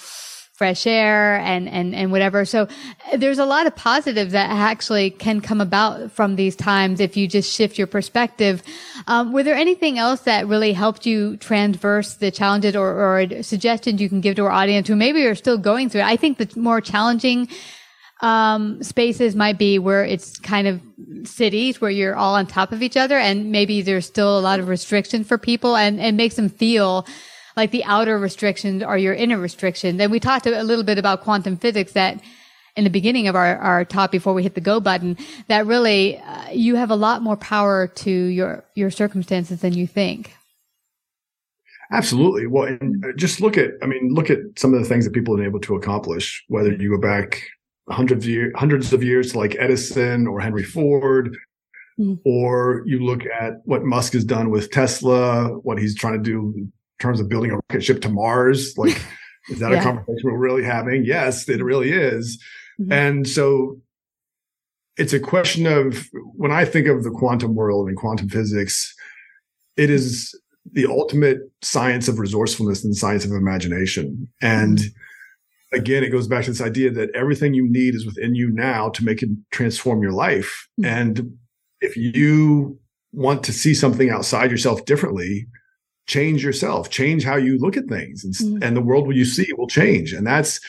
fresh 0.57 0.87
air 0.87 1.37
and, 1.41 1.69
and, 1.69 1.95
and 1.95 2.11
whatever. 2.11 2.47
So 2.47 2.67
there's 3.15 3.39
a 3.39 3.45
lot 3.45 3.67
of 3.67 3.77
positives 3.77 4.33
that 4.33 4.49
actually 4.51 5.11
can 5.11 5.43
come 5.43 5.61
about 5.61 6.11
from 6.13 6.37
these 6.37 6.57
times 6.57 6.99
if 6.99 7.15
you 7.17 7.29
just 7.29 7.53
shift 7.53 7.77
your 7.77 7.87
perspective. 7.87 8.63
Um, 9.07 9.33
were 9.33 9.43
there 9.43 9.55
anything 9.55 9.99
else 9.99 10.21
that 10.23 10.47
really 10.47 10.73
helped 10.73 11.05
you 11.05 11.37
transverse 11.37 12.15
the 12.15 12.31
challenges 12.31 12.75
or, 12.75 12.89
or 12.89 13.43
suggestions 13.43 14.01
you 14.01 14.09
can 14.09 14.23
give 14.23 14.37
to 14.37 14.47
our 14.47 14.51
audience 14.51 14.89
who 14.89 14.97
maybe 14.97 15.27
are 15.27 15.35
still 15.35 15.59
going 15.59 15.91
through 15.91 16.01
it? 16.01 16.07
I 16.07 16.17
think 16.17 16.39
the 16.39 16.51
more 16.59 16.81
challenging 16.81 17.49
um, 18.23 18.83
spaces 18.83 19.37
might 19.37 19.59
be 19.59 19.79
where 19.79 20.05
it's 20.05 20.39
kind 20.39 20.67
of 20.67 20.81
cities 21.25 21.83
where 21.83 21.91
you're 21.91 22.17
all 22.17 22.35
on 22.35 22.47
top 22.47 22.73
of 22.73 22.83
each 22.83 22.97
other 22.97 23.19
and 23.19 23.53
maybe 23.53 23.83
there's 23.83 24.07
still 24.07 24.39
a 24.39 24.41
lot 24.41 24.59
of 24.59 24.69
restriction 24.69 25.23
for 25.23 25.37
people 25.37 25.77
and 25.77 26.01
it 26.01 26.15
makes 26.15 26.37
them 26.37 26.49
feel 26.49 27.07
like 27.57 27.71
the 27.71 27.85
outer 27.85 28.19
restrictions 28.19 28.83
are 28.83 28.99
your 28.99 29.15
inner 29.15 29.39
restriction. 29.39 29.97
Then 29.97 30.11
we 30.11 30.21
talked 30.21 30.47
a 30.47 30.63
little 30.63 30.85
bit 30.85 30.99
about 30.99 31.23
quantum 31.23 31.57
physics 31.57 31.93
that 31.93 32.21
in 32.77 32.85
the 32.85 32.91
beginning 32.91 33.27
of 33.27 33.35
our, 33.35 33.57
our 33.57 33.85
talk 33.85 34.13
before 34.13 34.35
we 34.35 34.43
hit 34.43 34.55
the 34.55 34.61
go 34.61 34.79
button 34.81 35.17
that 35.49 35.67
really 35.67 36.19
uh, 36.19 36.51
you 36.51 36.77
have 36.77 36.91
a 36.91 36.97
lot 36.97 37.23
more 37.23 37.37
power 37.37 37.87
to 37.87 38.11
your, 38.11 38.65
your 38.75 38.91
circumstances 38.91 39.63
than 39.63 39.73
you 39.73 39.87
think. 39.87 40.35
Absolutely. 41.91 42.47
Well, 42.47 42.67
and 42.67 43.05
just 43.17 43.41
look 43.41 43.57
at, 43.57 43.71
I 43.83 43.87
mean, 43.87 44.13
look 44.13 44.29
at 44.29 44.39
some 44.57 44.75
of 44.75 44.81
the 44.81 44.89
things 44.89 45.05
that 45.05 45.15
people 45.15 45.35
have 45.35 45.39
been 45.39 45.49
able 45.49 45.61
to 45.61 45.77
accomplish, 45.77 46.45
whether 46.49 46.73
you 46.73 46.91
go 46.91 47.01
back 47.01 47.41
hundreds 47.89 48.25
of 48.25 48.31
years, 48.31 48.53
hundreds 48.57 48.93
of 48.93 49.03
years 49.03 49.33
to 49.33 49.39
like 49.39 49.57
Edison 49.59 50.27
or 50.27 50.41
Henry 50.41 50.65
Ford, 50.65 51.39
mm. 51.99 52.19
or 52.25 52.83
you 52.87 52.99
look 52.99 53.23
at 53.27 53.61
what 53.65 53.85
Musk 53.85 54.15
has 54.15 54.25
done 54.25 54.51
with 54.51 54.71
Tesla, 54.73 55.47
what 55.63 55.79
he's 55.79 55.95
trying 55.95 56.15
to 56.15 56.19
do 56.19 56.69
terms 56.99 57.21
of 57.21 57.29
building 57.29 57.51
a 57.51 57.57
rocket 57.57 57.83
ship 57.83 58.01
to 58.03 58.09
Mars. 58.09 58.77
Like, 58.77 59.01
is 59.49 59.59
that 59.61 59.73
yeah. 59.73 59.81
a 59.81 59.83
conversation 59.83 60.21
we're 60.25 60.39
really 60.39 60.65
having? 60.65 61.05
Yes, 61.05 61.49
it 61.49 61.63
really 61.63 61.93
is. 61.93 62.43
Mm-hmm. 62.81 62.93
And 62.93 63.29
so 63.29 63.81
it's 64.97 65.13
a 65.13 65.21
question 65.21 65.67
of 65.67 66.09
when 66.13 66.51
I 66.51 66.65
think 66.65 66.87
of 66.87 67.05
the 67.05 67.11
quantum 67.11 67.55
world 67.55 67.89
and 67.89 67.97
quantum 67.97 68.29
physics, 68.29 68.95
it 69.77 69.91
is 69.91 70.35
the 70.73 70.87
ultimate 70.87 71.39
science 71.63 72.09
of 72.09 72.19
resourcefulness 72.19 72.85
and 72.85 72.97
science 72.97 73.25
of 73.25 73.33
imagination. 73.33 74.29
And 74.41 74.79
mm-hmm. 74.79 75.79
again, 75.79 76.03
it 76.03 76.11
goes 76.11 76.27
back 76.27 76.45
to 76.45 76.51
this 76.51 76.61
idea 76.61 76.91
that 76.91 77.11
everything 77.15 77.55
you 77.55 77.71
need 77.71 77.95
is 77.95 78.07
within 78.07 78.35
you 78.35 78.51
now 78.51 78.89
to 78.91 79.05
make 79.05 79.23
it 79.23 79.29
transform 79.51 80.03
your 80.03 80.13
life. 80.13 80.69
Mm-hmm. 80.81 80.87
And 80.87 81.37
if 81.81 81.97
you 81.97 82.79
want 83.13 83.43
to 83.45 83.53
see 83.53 83.75
something 83.75 84.11
outside 84.11 84.51
yourself 84.51 84.85
differently, 84.87 85.47
change 86.07 86.45
yourself, 86.45 86.91
change 86.91 87.25
how 87.25 87.37
you 87.37 87.59
look 87.59 87.77
at 87.77 87.87
things 87.87 88.25
and, 88.25 88.35
mm-hmm. 88.35 88.63
and 88.63 88.77
the 88.77 88.81
world 88.81 89.15
you 89.15 89.25
see 89.25 89.53
will 89.57 89.67
change. 89.67 90.13
And 90.13 90.27
that's, 90.27 90.61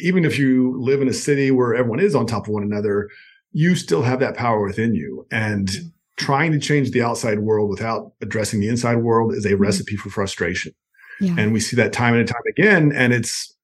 even 0.00 0.24
if 0.24 0.38
you 0.38 0.74
live 0.80 1.00
in 1.00 1.08
a 1.08 1.12
city 1.12 1.50
where 1.50 1.74
everyone 1.74 2.00
is 2.00 2.14
on 2.14 2.26
top 2.26 2.48
of 2.48 2.52
one 2.52 2.62
another, 2.62 3.08
you 3.52 3.76
still 3.76 4.02
have 4.02 4.20
that 4.20 4.36
power 4.36 4.66
within 4.66 4.94
you. 4.94 5.26
And 5.30 5.68
mm-hmm. 5.68 5.88
trying 6.16 6.52
to 6.52 6.58
change 6.58 6.90
the 6.90 7.02
outside 7.02 7.38
world 7.38 7.70
without 7.70 8.12
addressing 8.20 8.60
the 8.60 8.68
inside 8.68 8.96
world 8.96 9.32
is 9.32 9.44
a 9.44 9.50
mm-hmm. 9.50 9.62
recipe 9.62 9.96
for 9.96 10.10
frustration. 10.10 10.72
Yeah. 11.20 11.36
And 11.38 11.52
we 11.52 11.60
see 11.60 11.76
that 11.76 11.92
time 11.92 12.14
and 12.14 12.28
time 12.28 12.42
again. 12.48 12.92
And 12.92 13.12
it's, 13.12 13.54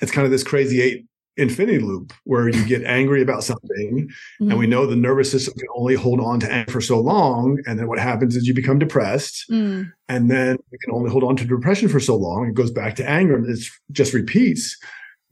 it's 0.00 0.12
kind 0.12 0.24
of 0.24 0.30
this 0.30 0.44
crazy 0.44 0.80
eight 0.80 1.06
infinity 1.36 1.78
loop 1.78 2.12
where 2.24 2.48
you 2.48 2.64
get 2.66 2.82
angry 2.84 3.20
about 3.20 3.44
something 3.44 4.08
mm-hmm. 4.08 4.50
and 4.50 4.58
we 4.58 4.64
mm-hmm. 4.64 4.70
know 4.70 4.86
the 4.86 4.96
nervous 4.96 5.30
system 5.30 5.52
can 5.54 5.68
only 5.76 5.94
hold 5.94 6.18
on 6.20 6.40
to 6.40 6.50
anger 6.50 6.72
for 6.72 6.80
so 6.80 6.98
long 6.98 7.58
and 7.66 7.78
then 7.78 7.86
what 7.88 7.98
happens 7.98 8.36
is 8.36 8.46
you 8.46 8.54
become 8.54 8.78
depressed 8.78 9.44
mm. 9.50 9.90
and 10.08 10.30
then 10.30 10.56
you 10.70 10.78
can 10.78 10.94
only 10.94 11.10
hold 11.10 11.22
on 11.22 11.36
to 11.36 11.44
depression 11.44 11.88
for 11.88 12.00
so 12.00 12.16
long 12.16 12.48
it 12.48 12.54
goes 12.54 12.70
back 12.70 12.96
to 12.96 13.06
anger 13.08 13.36
and 13.36 13.46
it 13.48 13.58
just 13.92 14.14
repeats 14.14 14.78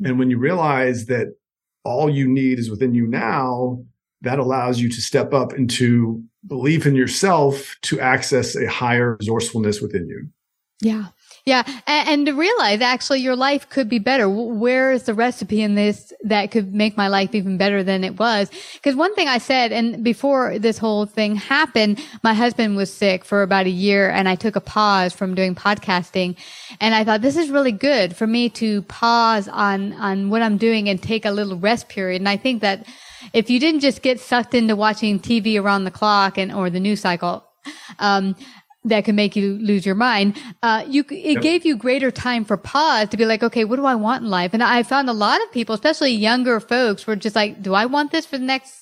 and 0.03 0.19
when 0.19 0.31
you 0.31 0.39
realize 0.39 1.07
that 1.07 1.35
all 1.85 2.11
you 2.11 2.27
need 2.27 2.59
is 2.59 2.71
within 2.71 2.95
you 2.95 3.07
now, 3.07 3.83
that 4.23 4.39
allows 4.39 4.81
you 4.81 4.89
to 4.89 5.01
step 5.01 5.35
up 5.35 5.53
into 5.53 6.23
belief 6.47 6.87
in 6.87 6.95
yourself 6.95 7.77
to 7.83 8.01
access 8.01 8.57
a 8.57 8.69
higher 8.69 9.17
resourcefulness 9.21 9.81
within 9.81 10.09
you. 10.09 10.29
Yeah. 10.81 11.07
Yeah. 11.47 11.63
And, 11.87 12.09
and, 12.09 12.27
to 12.27 12.33
realize 12.33 12.81
actually 12.81 13.21
your 13.21 13.37
life 13.37 13.69
could 13.69 13.87
be 13.87 13.99
better. 13.99 14.31
Where 14.31 14.93
is 14.93 15.03
the 15.03 15.13
recipe 15.13 15.61
in 15.61 15.75
this 15.75 16.11
that 16.23 16.51
could 16.51 16.73
make 16.75 16.97
my 16.97 17.09
life 17.09 17.35
even 17.35 17.59
better 17.59 17.83
than 17.83 18.03
it 18.03 18.19
was? 18.19 18.51
Because 18.73 18.97
one 18.97 19.15
thing 19.15 19.29
I 19.29 19.37
said, 19.37 19.71
and 19.71 20.03
before 20.03 20.59
this 20.59 20.79
whole 20.79 21.05
thing 21.05 21.37
happened, 21.37 22.01
my 22.23 22.33
husband 22.33 22.77
was 22.77 22.91
sick 22.91 23.27
for 23.27 23.43
about 23.43 23.67
a 23.67 23.71
year 23.71 24.09
and 24.09 24.27
I 24.27 24.37
took 24.37 24.57
a 24.57 24.61
pause 24.61 25.13
from 25.13 25.35
doing 25.35 25.55
podcasting. 25.55 26.37
And 26.81 26.95
I 26.95 27.05
thought 27.05 27.21
this 27.21 27.37
is 27.37 27.51
really 27.51 27.73
good 27.73 28.17
for 28.17 28.27
me 28.27 28.49
to 28.51 28.81
pause 28.83 29.47
on, 29.47 29.93
on 29.95 30.31
what 30.31 30.41
I'm 30.41 30.57
doing 30.57 30.89
and 30.89 31.03
take 31.03 31.27
a 31.27 31.31
little 31.31 31.59
rest 31.59 31.91
period. 31.91 32.23
And 32.23 32.29
I 32.29 32.39
think 32.39 32.63
that 32.63 32.87
if 33.35 33.51
you 33.51 33.61
didn't 33.61 33.81
just 33.81 34.01
get 34.01 34.19
sucked 34.19 34.55
into 34.55 34.77
watching 34.77 35.21
TV 35.21 35.61
around 35.61 35.85
the 35.85 35.91
clock 35.91 36.39
and, 36.39 36.51
or 36.51 36.71
the 36.71 36.81
news 36.81 37.01
cycle, 37.01 37.45
um, 37.99 38.35
that 38.85 39.05
can 39.05 39.17
make 39.17 39.35
you 39.35 39.59
lose 39.59 39.87
your 39.87 39.95
mind. 39.95 40.37
Uh, 40.63 40.85
you, 40.87 41.05
it 41.11 41.35
yep. 41.35 41.43
gave 41.43 41.65
you 41.65 41.77
greater 41.77 42.11
time 42.11 42.45
for 42.45 42.57
pause 42.57 43.09
to 43.09 43.17
be 43.17 43.25
like, 43.25 43.43
okay, 43.43 43.65
what 43.65 43.77
do 43.77 43.87
I 43.87 43.95
want 43.95 44.25
in 44.25 44.31
life? 44.31 44.53
And 44.53 44.63
I 44.63 44.83
found 44.83 45.09
a 45.09 45.15
lot 45.15 45.43
of 45.43 45.51
people, 45.53 45.75
especially 45.75 46.13
younger 46.13 46.61
folks 46.61 47.07
were 47.07 47.17
just 47.17 47.35
like, 47.35 47.63
do 47.63 47.75
I 47.75 47.87
want 47.87 48.13
this 48.13 48.27
for 48.27 48.37
the 48.37 48.45
next 48.45 48.75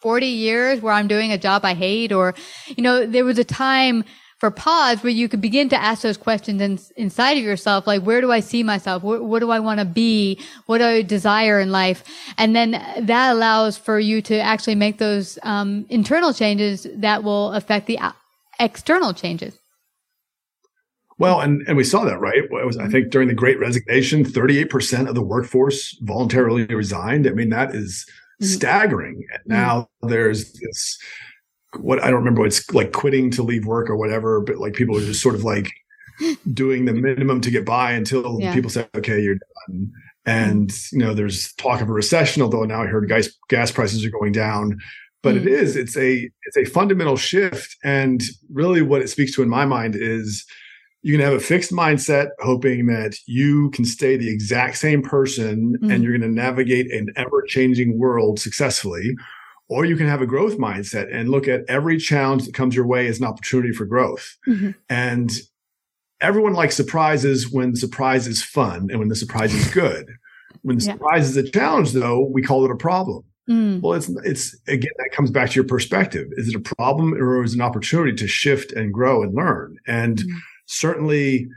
40 0.00 0.26
years 0.26 0.80
where 0.80 0.94
I'm 0.94 1.08
doing 1.08 1.30
a 1.30 1.38
job 1.38 1.64
I 1.64 1.74
hate? 1.74 2.10
Or, 2.10 2.34
you 2.68 2.82
know, 2.82 3.06
there 3.06 3.24
was 3.24 3.38
a 3.38 3.44
time 3.44 4.04
for 4.38 4.50
pause 4.50 5.02
where 5.02 5.12
you 5.12 5.28
could 5.28 5.42
begin 5.42 5.68
to 5.68 5.76
ask 5.76 6.00
those 6.00 6.16
questions 6.16 6.62
in, 6.62 6.78
inside 6.96 7.36
of 7.36 7.44
yourself. 7.44 7.86
Like, 7.86 8.02
where 8.02 8.22
do 8.22 8.32
I 8.32 8.40
see 8.40 8.62
myself? 8.62 9.02
What, 9.02 9.22
what 9.22 9.40
do 9.40 9.50
I 9.50 9.60
want 9.60 9.80
to 9.80 9.84
be? 9.84 10.40
What 10.64 10.78
do 10.78 10.84
I 10.84 11.02
desire 11.02 11.60
in 11.60 11.70
life? 11.70 12.02
And 12.38 12.56
then 12.56 12.70
that 13.00 13.32
allows 13.32 13.76
for 13.76 14.00
you 14.00 14.22
to 14.22 14.40
actually 14.40 14.76
make 14.76 14.96
those, 14.96 15.38
um, 15.42 15.84
internal 15.90 16.32
changes 16.32 16.86
that 16.96 17.22
will 17.22 17.52
affect 17.52 17.86
the 17.86 17.98
external 18.60 19.12
changes. 19.12 19.58
Well, 21.18 21.40
and, 21.40 21.62
and 21.68 21.76
we 21.76 21.84
saw 21.84 22.04
that, 22.06 22.18
right? 22.18 22.50
Was, 22.50 22.78
I 22.78 22.88
think 22.88 23.10
during 23.10 23.28
the 23.28 23.34
great 23.34 23.58
resignation, 23.60 24.24
38% 24.24 25.06
of 25.06 25.14
the 25.14 25.22
workforce 25.22 25.94
voluntarily 26.00 26.64
resigned. 26.64 27.26
I 27.26 27.32
mean, 27.32 27.50
that 27.50 27.74
is 27.74 28.06
mm-hmm. 28.40 28.46
staggering. 28.46 29.26
And 29.30 29.40
mm-hmm. 29.40 29.52
now 29.52 29.88
there's 30.00 30.50
this, 30.54 30.98
what 31.78 32.02
I 32.02 32.06
don't 32.06 32.20
remember, 32.20 32.46
it's 32.46 32.70
like 32.72 32.92
quitting 32.92 33.30
to 33.32 33.42
leave 33.42 33.66
work 33.66 33.90
or 33.90 33.96
whatever, 33.96 34.40
but 34.40 34.56
like 34.56 34.72
people 34.72 34.96
are 34.96 35.04
just 35.04 35.20
sort 35.20 35.34
of 35.34 35.44
like 35.44 35.70
doing 36.54 36.86
the 36.86 36.94
minimum 36.94 37.42
to 37.42 37.50
get 37.50 37.66
by 37.66 37.92
until 37.92 38.40
yeah. 38.40 38.54
people 38.54 38.70
say, 38.70 38.88
okay, 38.96 39.20
you're 39.20 39.36
done. 39.68 39.92
And, 40.24 40.72
you 40.90 41.00
know, 41.00 41.12
there's 41.12 41.52
talk 41.54 41.82
of 41.82 41.90
a 41.90 41.92
recession, 41.92 42.42
although 42.42 42.64
now 42.64 42.82
I 42.82 42.86
heard 42.86 43.08
gas, 43.08 43.28
gas 43.48 43.70
prices 43.70 44.06
are 44.06 44.10
going 44.10 44.32
down 44.32 44.78
but 45.22 45.34
mm. 45.34 45.42
it 45.42 45.46
is 45.46 45.76
it's 45.76 45.96
a 45.96 46.30
it's 46.44 46.56
a 46.56 46.64
fundamental 46.64 47.16
shift 47.16 47.76
and 47.84 48.22
really 48.52 48.82
what 48.82 49.02
it 49.02 49.08
speaks 49.08 49.34
to 49.34 49.42
in 49.42 49.48
my 49.48 49.64
mind 49.64 49.94
is 49.96 50.44
you 51.02 51.16
can 51.16 51.24
have 51.24 51.32
a 51.32 51.40
fixed 51.40 51.72
mindset 51.72 52.28
hoping 52.40 52.86
that 52.86 53.16
you 53.26 53.70
can 53.70 53.84
stay 53.84 54.16
the 54.16 54.28
exact 54.28 54.76
same 54.76 55.02
person 55.02 55.76
mm. 55.82 55.92
and 55.92 56.02
you're 56.02 56.16
going 56.16 56.28
to 56.28 56.34
navigate 56.34 56.92
an 56.92 57.08
ever 57.16 57.42
changing 57.46 57.98
world 57.98 58.38
successfully 58.38 59.14
or 59.68 59.84
you 59.84 59.96
can 59.96 60.08
have 60.08 60.20
a 60.20 60.26
growth 60.26 60.58
mindset 60.58 61.14
and 61.14 61.28
look 61.28 61.46
at 61.46 61.62
every 61.68 61.96
challenge 61.96 62.44
that 62.44 62.54
comes 62.54 62.74
your 62.74 62.86
way 62.86 63.06
as 63.06 63.20
an 63.20 63.26
opportunity 63.26 63.72
for 63.72 63.84
growth 63.84 64.36
mm-hmm. 64.46 64.70
and 64.88 65.30
everyone 66.20 66.52
likes 66.52 66.76
surprises 66.76 67.50
when 67.50 67.70
the 67.70 67.78
surprise 67.78 68.26
is 68.26 68.42
fun 68.42 68.88
and 68.90 68.98
when 68.98 69.08
the 69.08 69.16
surprise 69.16 69.54
is 69.54 69.72
good 69.72 70.10
when 70.62 70.76
the 70.76 70.84
yeah. 70.84 70.92
surprise 70.92 71.30
is 71.30 71.36
a 71.36 71.50
challenge 71.50 71.92
though 71.92 72.20
we 72.20 72.42
call 72.42 72.64
it 72.64 72.70
a 72.70 72.76
problem 72.76 73.24
Mm. 73.50 73.82
Well, 73.82 73.94
it's 73.94 74.08
it's 74.24 74.56
again 74.68 74.92
that 74.98 75.10
comes 75.12 75.30
back 75.30 75.50
to 75.50 75.54
your 75.56 75.64
perspective. 75.64 76.28
Is 76.36 76.48
it 76.48 76.54
a 76.54 76.74
problem 76.76 77.14
or 77.14 77.42
is 77.42 77.52
it 77.52 77.56
an 77.56 77.62
opportunity 77.62 78.14
to 78.16 78.28
shift 78.28 78.72
and 78.72 78.94
grow 78.94 79.22
and 79.22 79.34
learn? 79.34 79.76
And 79.86 80.18
mm. 80.18 80.30
certainly, 80.66 81.48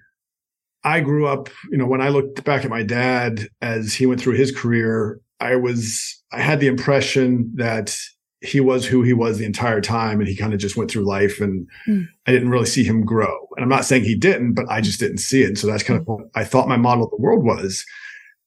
I 0.83 1.01
grew 1.01 1.27
up. 1.27 1.49
You 1.71 1.77
know, 1.77 1.85
when 1.85 2.01
I 2.01 2.09
looked 2.09 2.43
back 2.43 2.63
at 2.63 2.71
my 2.71 2.81
dad 2.81 3.47
as 3.61 3.93
he 3.93 4.07
went 4.07 4.19
through 4.19 4.35
his 4.35 4.51
career, 4.51 5.19
I 5.39 5.55
was 5.55 6.19
I 6.31 6.41
had 6.41 6.59
the 6.59 6.67
impression 6.67 7.51
that 7.55 7.95
he 8.41 8.59
was 8.59 8.85
who 8.85 9.03
he 9.03 9.13
was 9.13 9.37
the 9.37 9.45
entire 9.45 9.79
time, 9.79 10.19
and 10.19 10.27
he 10.27 10.35
kind 10.35 10.53
of 10.53 10.59
just 10.59 10.75
went 10.75 10.89
through 10.89 11.05
life, 11.05 11.39
and 11.39 11.67
mm. 11.87 12.07
I 12.25 12.31
didn't 12.31 12.49
really 12.49 12.65
see 12.65 12.83
him 12.83 13.05
grow. 13.05 13.47
And 13.55 13.63
I'm 13.63 13.69
not 13.69 13.85
saying 13.85 14.03
he 14.03 14.15
didn't, 14.15 14.53
but 14.53 14.65
I 14.67 14.81
just 14.81 14.99
didn't 14.99 15.19
see 15.19 15.43
it. 15.43 15.47
And 15.47 15.59
so 15.59 15.67
that's 15.67 15.83
kind 15.83 15.99
of 15.99 16.07
what 16.07 16.25
I 16.33 16.43
thought 16.43 16.67
my 16.67 16.77
model 16.77 17.05
of 17.05 17.11
the 17.11 17.21
world 17.21 17.45
was. 17.45 17.85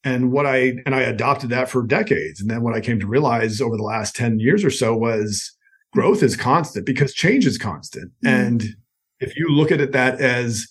And 0.07 0.31
what 0.31 0.47
I, 0.47 0.77
and 0.87 0.95
I 0.95 1.01
adopted 1.01 1.51
that 1.51 1.69
for 1.69 1.83
decades. 1.83 2.41
And 2.41 2.49
then 2.49 2.63
what 2.63 2.77
I 2.77 2.81
came 2.81 3.01
to 3.01 3.09
realize 3.09 3.61
over 3.61 3.77
the 3.77 3.83
last 3.83 4.15
10 4.15 4.39
years 4.39 4.65
or 4.65 4.71
so 4.71 4.97
was 4.97 5.53
growth 5.93 6.23
is 6.23 6.37
constant 6.37 6.87
because 6.87 7.13
change 7.13 7.45
is 7.45 7.59
constant. 7.59 8.13
Mm. 8.25 8.31
And 8.31 8.65
if 9.19 9.37
you 9.37 9.49
look 9.49 9.73
at 9.73 9.81
it 9.81 9.91
that 9.93 10.21
as, 10.21 10.69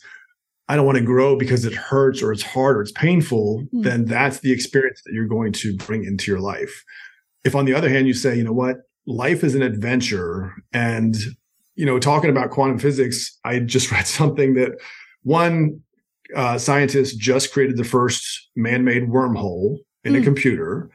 I 0.69 0.77
don't 0.77 0.85
want 0.85 0.99
to 0.99 1.03
grow 1.03 1.35
because 1.35 1.65
it 1.65 1.73
hurts 1.73 2.21
or 2.21 2.31
it's 2.31 2.43
hard 2.43 2.77
or 2.77 2.81
it's 2.81 2.93
painful, 2.93 3.65
mm. 3.73 3.83
then 3.83 4.05
that's 4.05 4.39
the 4.39 4.53
experience 4.53 5.01
that 5.05 5.11
you're 5.11 5.27
going 5.27 5.51
to 5.51 5.75
bring 5.75 6.05
into 6.05 6.31
your 6.31 6.39
life. 6.39 6.85
If 7.43 7.55
on 7.55 7.65
the 7.65 7.73
other 7.73 7.89
hand, 7.89 8.07
you 8.07 8.13
say, 8.13 8.37
you 8.37 8.43
know 8.43 8.53
what, 8.53 8.77
life 9.05 9.43
is 9.43 9.53
an 9.53 9.61
adventure 9.61 10.53
and, 10.71 11.13
you 11.75 11.85
know, 11.85 11.99
talking 11.99 12.29
about 12.29 12.51
quantum 12.51 12.79
physics, 12.79 13.37
I 13.43 13.59
just 13.59 13.91
read 13.91 14.07
something 14.07 14.53
that 14.53 14.79
one 15.23 15.81
uh, 16.35 16.57
scientists 16.57 17.13
just 17.13 17.51
created 17.51 17.77
the 17.77 17.83
first 17.83 18.49
man-made 18.55 19.09
wormhole 19.09 19.77
in 20.03 20.13
mm. 20.13 20.17
a 20.17 20.19
hmm. 20.19 20.25
computer. 20.25 20.89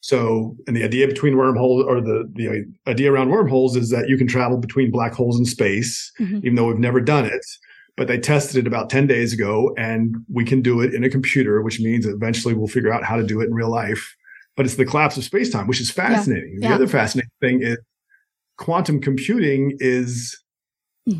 So, 0.00 0.54
and 0.66 0.76
the 0.76 0.84
idea 0.84 1.06
between 1.06 1.38
wormholes 1.38 1.82
or 1.86 2.00
the, 2.00 2.30
the 2.34 2.66
idea 2.86 3.10
around 3.10 3.30
wormholes 3.30 3.74
is 3.74 3.88
that 3.88 4.06
you 4.06 4.18
can 4.18 4.26
travel 4.26 4.58
between 4.58 4.90
black 4.90 5.14
holes 5.14 5.38
in 5.38 5.46
space, 5.46 6.12
mm-hmm. 6.20 6.40
even 6.42 6.56
though 6.56 6.66
we've 6.66 6.78
never 6.78 7.00
done 7.00 7.24
it. 7.24 7.46
But 7.96 8.08
they 8.08 8.18
tested 8.18 8.56
it 8.56 8.66
about 8.66 8.90
10 8.90 9.06
days 9.06 9.32
ago 9.32 9.72
and 9.78 10.16
we 10.30 10.44
can 10.44 10.60
do 10.60 10.82
it 10.82 10.92
in 10.92 11.04
a 11.04 11.08
computer, 11.08 11.62
which 11.62 11.80
means 11.80 12.04
eventually 12.04 12.52
we'll 12.52 12.68
figure 12.68 12.92
out 12.92 13.02
how 13.02 13.16
to 13.16 13.22
do 13.22 13.40
it 13.40 13.46
in 13.46 13.54
real 13.54 13.70
life. 13.70 14.14
but 14.56 14.66
it's 14.66 14.76
the 14.76 14.84
collapse 14.84 15.16
of 15.16 15.24
space 15.24 15.50
time, 15.50 15.66
which 15.66 15.80
is 15.80 15.90
fascinating. 15.90 16.58
Yeah. 16.60 16.68
The 16.68 16.74
other 16.74 16.86
fascinating 16.86 17.30
thing 17.40 17.62
is 17.62 17.78
quantum 18.58 19.00
computing 19.00 19.76
is. 19.80 20.38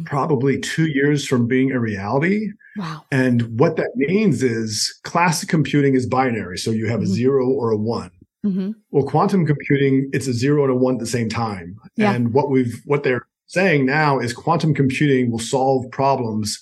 Probably 0.06 0.58
two 0.58 0.86
years 0.86 1.26
from 1.26 1.46
being 1.46 1.70
a 1.72 1.78
reality. 1.78 2.48
Wow. 2.76 3.04
And 3.12 3.58
what 3.58 3.76
that 3.76 3.90
means 3.96 4.42
is 4.42 4.98
classic 5.04 5.48
computing 5.48 5.94
is 5.94 6.06
binary. 6.06 6.58
So 6.58 6.70
you 6.70 6.86
have 6.86 7.00
a 7.00 7.04
Mhm. 7.04 7.08
zero 7.08 7.48
or 7.48 7.70
a 7.70 7.76
one. 7.76 8.10
hmm 8.42 8.72
Well, 8.90 9.04
quantum 9.04 9.46
computing, 9.46 10.08
it's 10.12 10.26
a 10.26 10.32
zero 10.32 10.64
and 10.64 10.72
a 10.72 10.76
one 10.76 10.94
at 10.94 11.00
the 11.00 11.06
same 11.06 11.28
time. 11.28 11.76
Yeah. 11.96 12.12
And 12.12 12.32
what 12.34 12.50
we've, 12.50 12.80
what 12.84 13.02
they're 13.02 13.26
saying 13.46 13.86
now 13.86 14.18
is 14.18 14.32
quantum 14.32 14.74
computing 14.74 15.30
will 15.30 15.38
solve 15.38 15.90
problems 15.90 16.60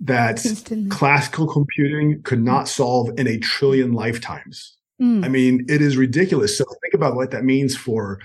that 0.00 0.44
Instantly. 0.46 0.88
classical 0.90 1.46
computing 1.46 2.22
could 2.22 2.42
not 2.42 2.68
solve 2.68 3.10
in 3.18 3.26
a 3.26 3.38
trillion 3.38 3.92
lifetimes. 3.92 4.76
Mm. 5.02 5.24
I 5.24 5.28
mean, 5.28 5.64
it 5.68 5.80
is 5.82 5.96
ridiculous. 5.96 6.56
So 6.56 6.64
think 6.82 6.94
about 6.94 7.14
what 7.16 7.30
that 7.32 7.44
means 7.44 7.76
for 7.76 8.20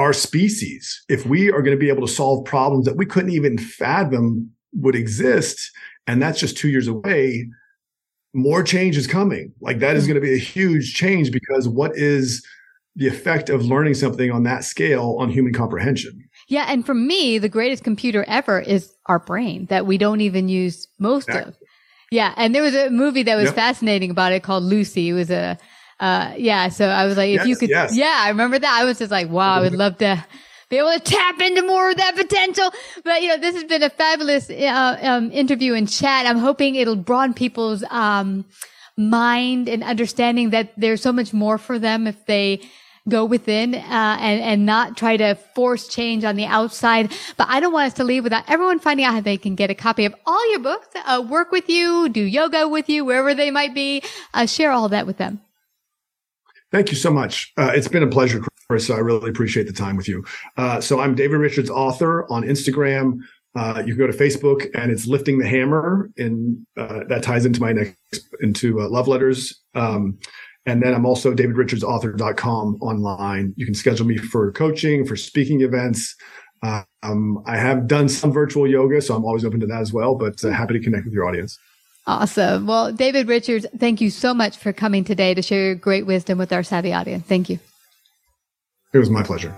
our 0.00 0.14
species. 0.14 1.04
If 1.10 1.26
we 1.26 1.50
are 1.50 1.60
going 1.60 1.76
to 1.76 1.80
be 1.80 1.90
able 1.90 2.06
to 2.06 2.12
solve 2.12 2.46
problems 2.46 2.86
that 2.86 2.96
we 2.96 3.04
couldn't 3.04 3.32
even 3.32 3.58
fathom 3.58 4.50
would 4.72 4.94
exist, 4.94 5.70
and 6.06 6.22
that's 6.22 6.40
just 6.40 6.56
two 6.56 6.70
years 6.70 6.88
away, 6.88 7.46
more 8.32 8.62
change 8.62 8.96
is 8.96 9.06
coming. 9.06 9.52
Like 9.60 9.78
that 9.80 9.96
is 9.96 10.04
mm. 10.04 10.08
going 10.08 10.14
to 10.14 10.26
be 10.26 10.34
a 10.34 10.38
huge 10.38 10.94
change 10.94 11.30
because 11.30 11.68
what 11.68 11.92
is 11.96 12.42
the 12.96 13.06
effect 13.06 13.50
of 13.50 13.66
learning 13.66 13.94
something 13.94 14.30
on 14.30 14.42
that 14.44 14.64
scale 14.64 15.16
on 15.20 15.28
human 15.28 15.52
comprehension? 15.52 16.26
Yeah, 16.48 16.64
and 16.68 16.84
for 16.86 16.94
me, 16.94 17.38
the 17.38 17.48
greatest 17.50 17.84
computer 17.84 18.24
ever 18.26 18.58
is 18.58 18.94
our 19.06 19.18
brain 19.18 19.66
that 19.66 19.86
we 19.86 19.98
don't 19.98 20.22
even 20.22 20.48
use 20.48 20.88
most 20.98 21.28
Exactly. 21.28 21.52
of. 21.52 21.58
Yeah, 22.10 22.32
and 22.38 22.54
there 22.54 22.62
was 22.62 22.74
a 22.74 22.88
movie 22.90 23.22
that 23.24 23.36
was 23.36 23.46
Yep. 23.46 23.54
fascinating 23.54 24.10
about 24.10 24.32
it 24.32 24.42
called 24.42 24.64
Lucy. 24.64 25.10
It 25.10 25.12
was 25.12 25.30
a, 25.30 25.58
uh, 26.00 26.34
yeah. 26.36 26.68
So 26.70 26.88
I 26.88 27.06
was 27.06 27.16
like, 27.16 27.30
if 27.30 27.46
you 27.46 27.56
could, 27.56 27.68
yes. 27.68 27.94
yeah, 27.94 28.16
I 28.20 28.28
remember 28.30 28.58
that. 28.58 28.80
I 28.80 28.84
was 28.84 28.98
just 28.98 29.10
like, 29.10 29.28
wow, 29.28 29.54
I 29.54 29.60
would 29.60 29.74
love 29.74 29.98
to 29.98 30.24
be 30.70 30.78
able 30.78 30.92
to 30.92 31.00
tap 31.00 31.40
into 31.40 31.62
more 31.62 31.90
of 31.90 31.96
that 31.98 32.16
potential. 32.16 32.72
But 33.04 33.22
you 33.22 33.28
know, 33.28 33.36
this 33.36 33.54
has 33.54 33.64
been 33.64 33.82
a 33.82 33.90
fabulous 33.90 34.48
uh, 34.48 34.98
um, 35.02 35.30
interview 35.30 35.74
and 35.74 35.88
chat. 35.88 36.26
I'm 36.26 36.38
hoping 36.38 36.76
it'll 36.76 36.96
broaden 36.96 37.34
people's 37.34 37.84
um, 37.90 38.46
mind 38.96 39.68
and 39.68 39.82
understanding 39.82 40.50
that 40.50 40.72
there's 40.76 41.02
so 41.02 41.12
much 41.12 41.32
more 41.32 41.58
for 41.58 41.78
them 41.78 42.06
if 42.06 42.24
they 42.26 42.60
go 43.08 43.24
within 43.24 43.74
uh, 43.74 44.16
and 44.20 44.40
and 44.40 44.66
not 44.66 44.96
try 44.96 45.16
to 45.16 45.34
force 45.54 45.88
change 45.88 46.24
on 46.24 46.36
the 46.36 46.46
outside. 46.46 47.12
But 47.36 47.48
I 47.50 47.60
don't 47.60 47.72
want 47.72 47.88
us 47.88 47.94
to 47.94 48.04
leave 48.04 48.24
without 48.24 48.44
everyone 48.48 48.78
finding 48.78 49.04
out 49.04 49.14
how 49.14 49.20
they 49.20 49.36
can 49.36 49.54
get 49.54 49.70
a 49.70 49.74
copy 49.74 50.04
of 50.06 50.14
all 50.24 50.50
your 50.50 50.60
books, 50.60 50.88
uh, 50.94 51.22
work 51.28 51.50
with 51.50 51.68
you, 51.68 52.08
do 52.08 52.22
yoga 52.22 52.68
with 52.68 52.88
you, 52.88 53.04
wherever 53.04 53.34
they 53.34 53.50
might 53.50 53.74
be. 53.74 54.02
Uh, 54.32 54.46
share 54.46 54.70
all 54.70 54.88
that 54.88 55.06
with 55.06 55.18
them. 55.18 55.40
Thank 56.72 56.90
you 56.90 56.96
so 56.96 57.10
much. 57.10 57.52
Uh, 57.56 57.72
it's 57.74 57.88
been 57.88 58.02
a 58.02 58.08
pleasure, 58.08 58.40
Chris. 58.68 58.90
I 58.90 58.98
really 58.98 59.28
appreciate 59.28 59.66
the 59.66 59.72
time 59.72 59.96
with 59.96 60.06
you. 60.06 60.24
Uh, 60.56 60.80
so 60.80 61.00
I'm 61.00 61.14
David 61.14 61.38
Richards, 61.38 61.68
author 61.68 62.30
on 62.30 62.44
Instagram. 62.44 63.18
Uh, 63.56 63.82
you 63.84 63.96
can 63.96 64.06
go 64.06 64.06
to 64.06 64.16
Facebook 64.16 64.68
and 64.74 64.92
it's 64.92 65.08
lifting 65.08 65.38
the 65.38 65.48
hammer, 65.48 66.08
and 66.16 66.64
uh, 66.76 67.00
that 67.08 67.24
ties 67.24 67.44
into 67.44 67.60
my 67.60 67.72
next 67.72 67.96
into 68.40 68.80
uh, 68.80 68.88
love 68.88 69.08
letters. 69.08 69.60
Um, 69.74 70.18
and 70.66 70.80
then 70.80 70.94
I'm 70.94 71.04
also 71.04 71.34
davidrichardsauthor.com 71.34 72.78
online. 72.80 73.54
You 73.56 73.64
can 73.64 73.74
schedule 73.74 74.06
me 74.06 74.18
for 74.18 74.52
coaching, 74.52 75.04
for 75.04 75.16
speaking 75.16 75.62
events. 75.62 76.14
Um, 77.02 77.42
I 77.46 77.56
have 77.56 77.88
done 77.88 78.08
some 78.08 78.30
virtual 78.30 78.66
yoga, 78.68 79.00
so 79.00 79.16
I'm 79.16 79.24
always 79.24 79.44
open 79.44 79.58
to 79.60 79.66
that 79.66 79.80
as 79.80 79.92
well. 79.92 80.14
But 80.14 80.44
uh, 80.44 80.50
happy 80.50 80.74
to 80.74 80.80
connect 80.80 81.06
with 81.06 81.14
your 81.14 81.26
audience. 81.26 81.58
Awesome. 82.06 82.66
Well, 82.66 82.92
David 82.92 83.28
Richards, 83.28 83.66
thank 83.76 84.00
you 84.00 84.10
so 84.10 84.34
much 84.34 84.56
for 84.56 84.72
coming 84.72 85.04
today 85.04 85.34
to 85.34 85.42
share 85.42 85.66
your 85.66 85.74
great 85.74 86.06
wisdom 86.06 86.38
with 86.38 86.52
our 86.52 86.62
savvy 86.62 86.92
audience. 86.92 87.26
Thank 87.26 87.50
you. 87.50 87.58
It 88.92 88.98
was 88.98 89.10
my 89.10 89.22
pleasure. 89.22 89.54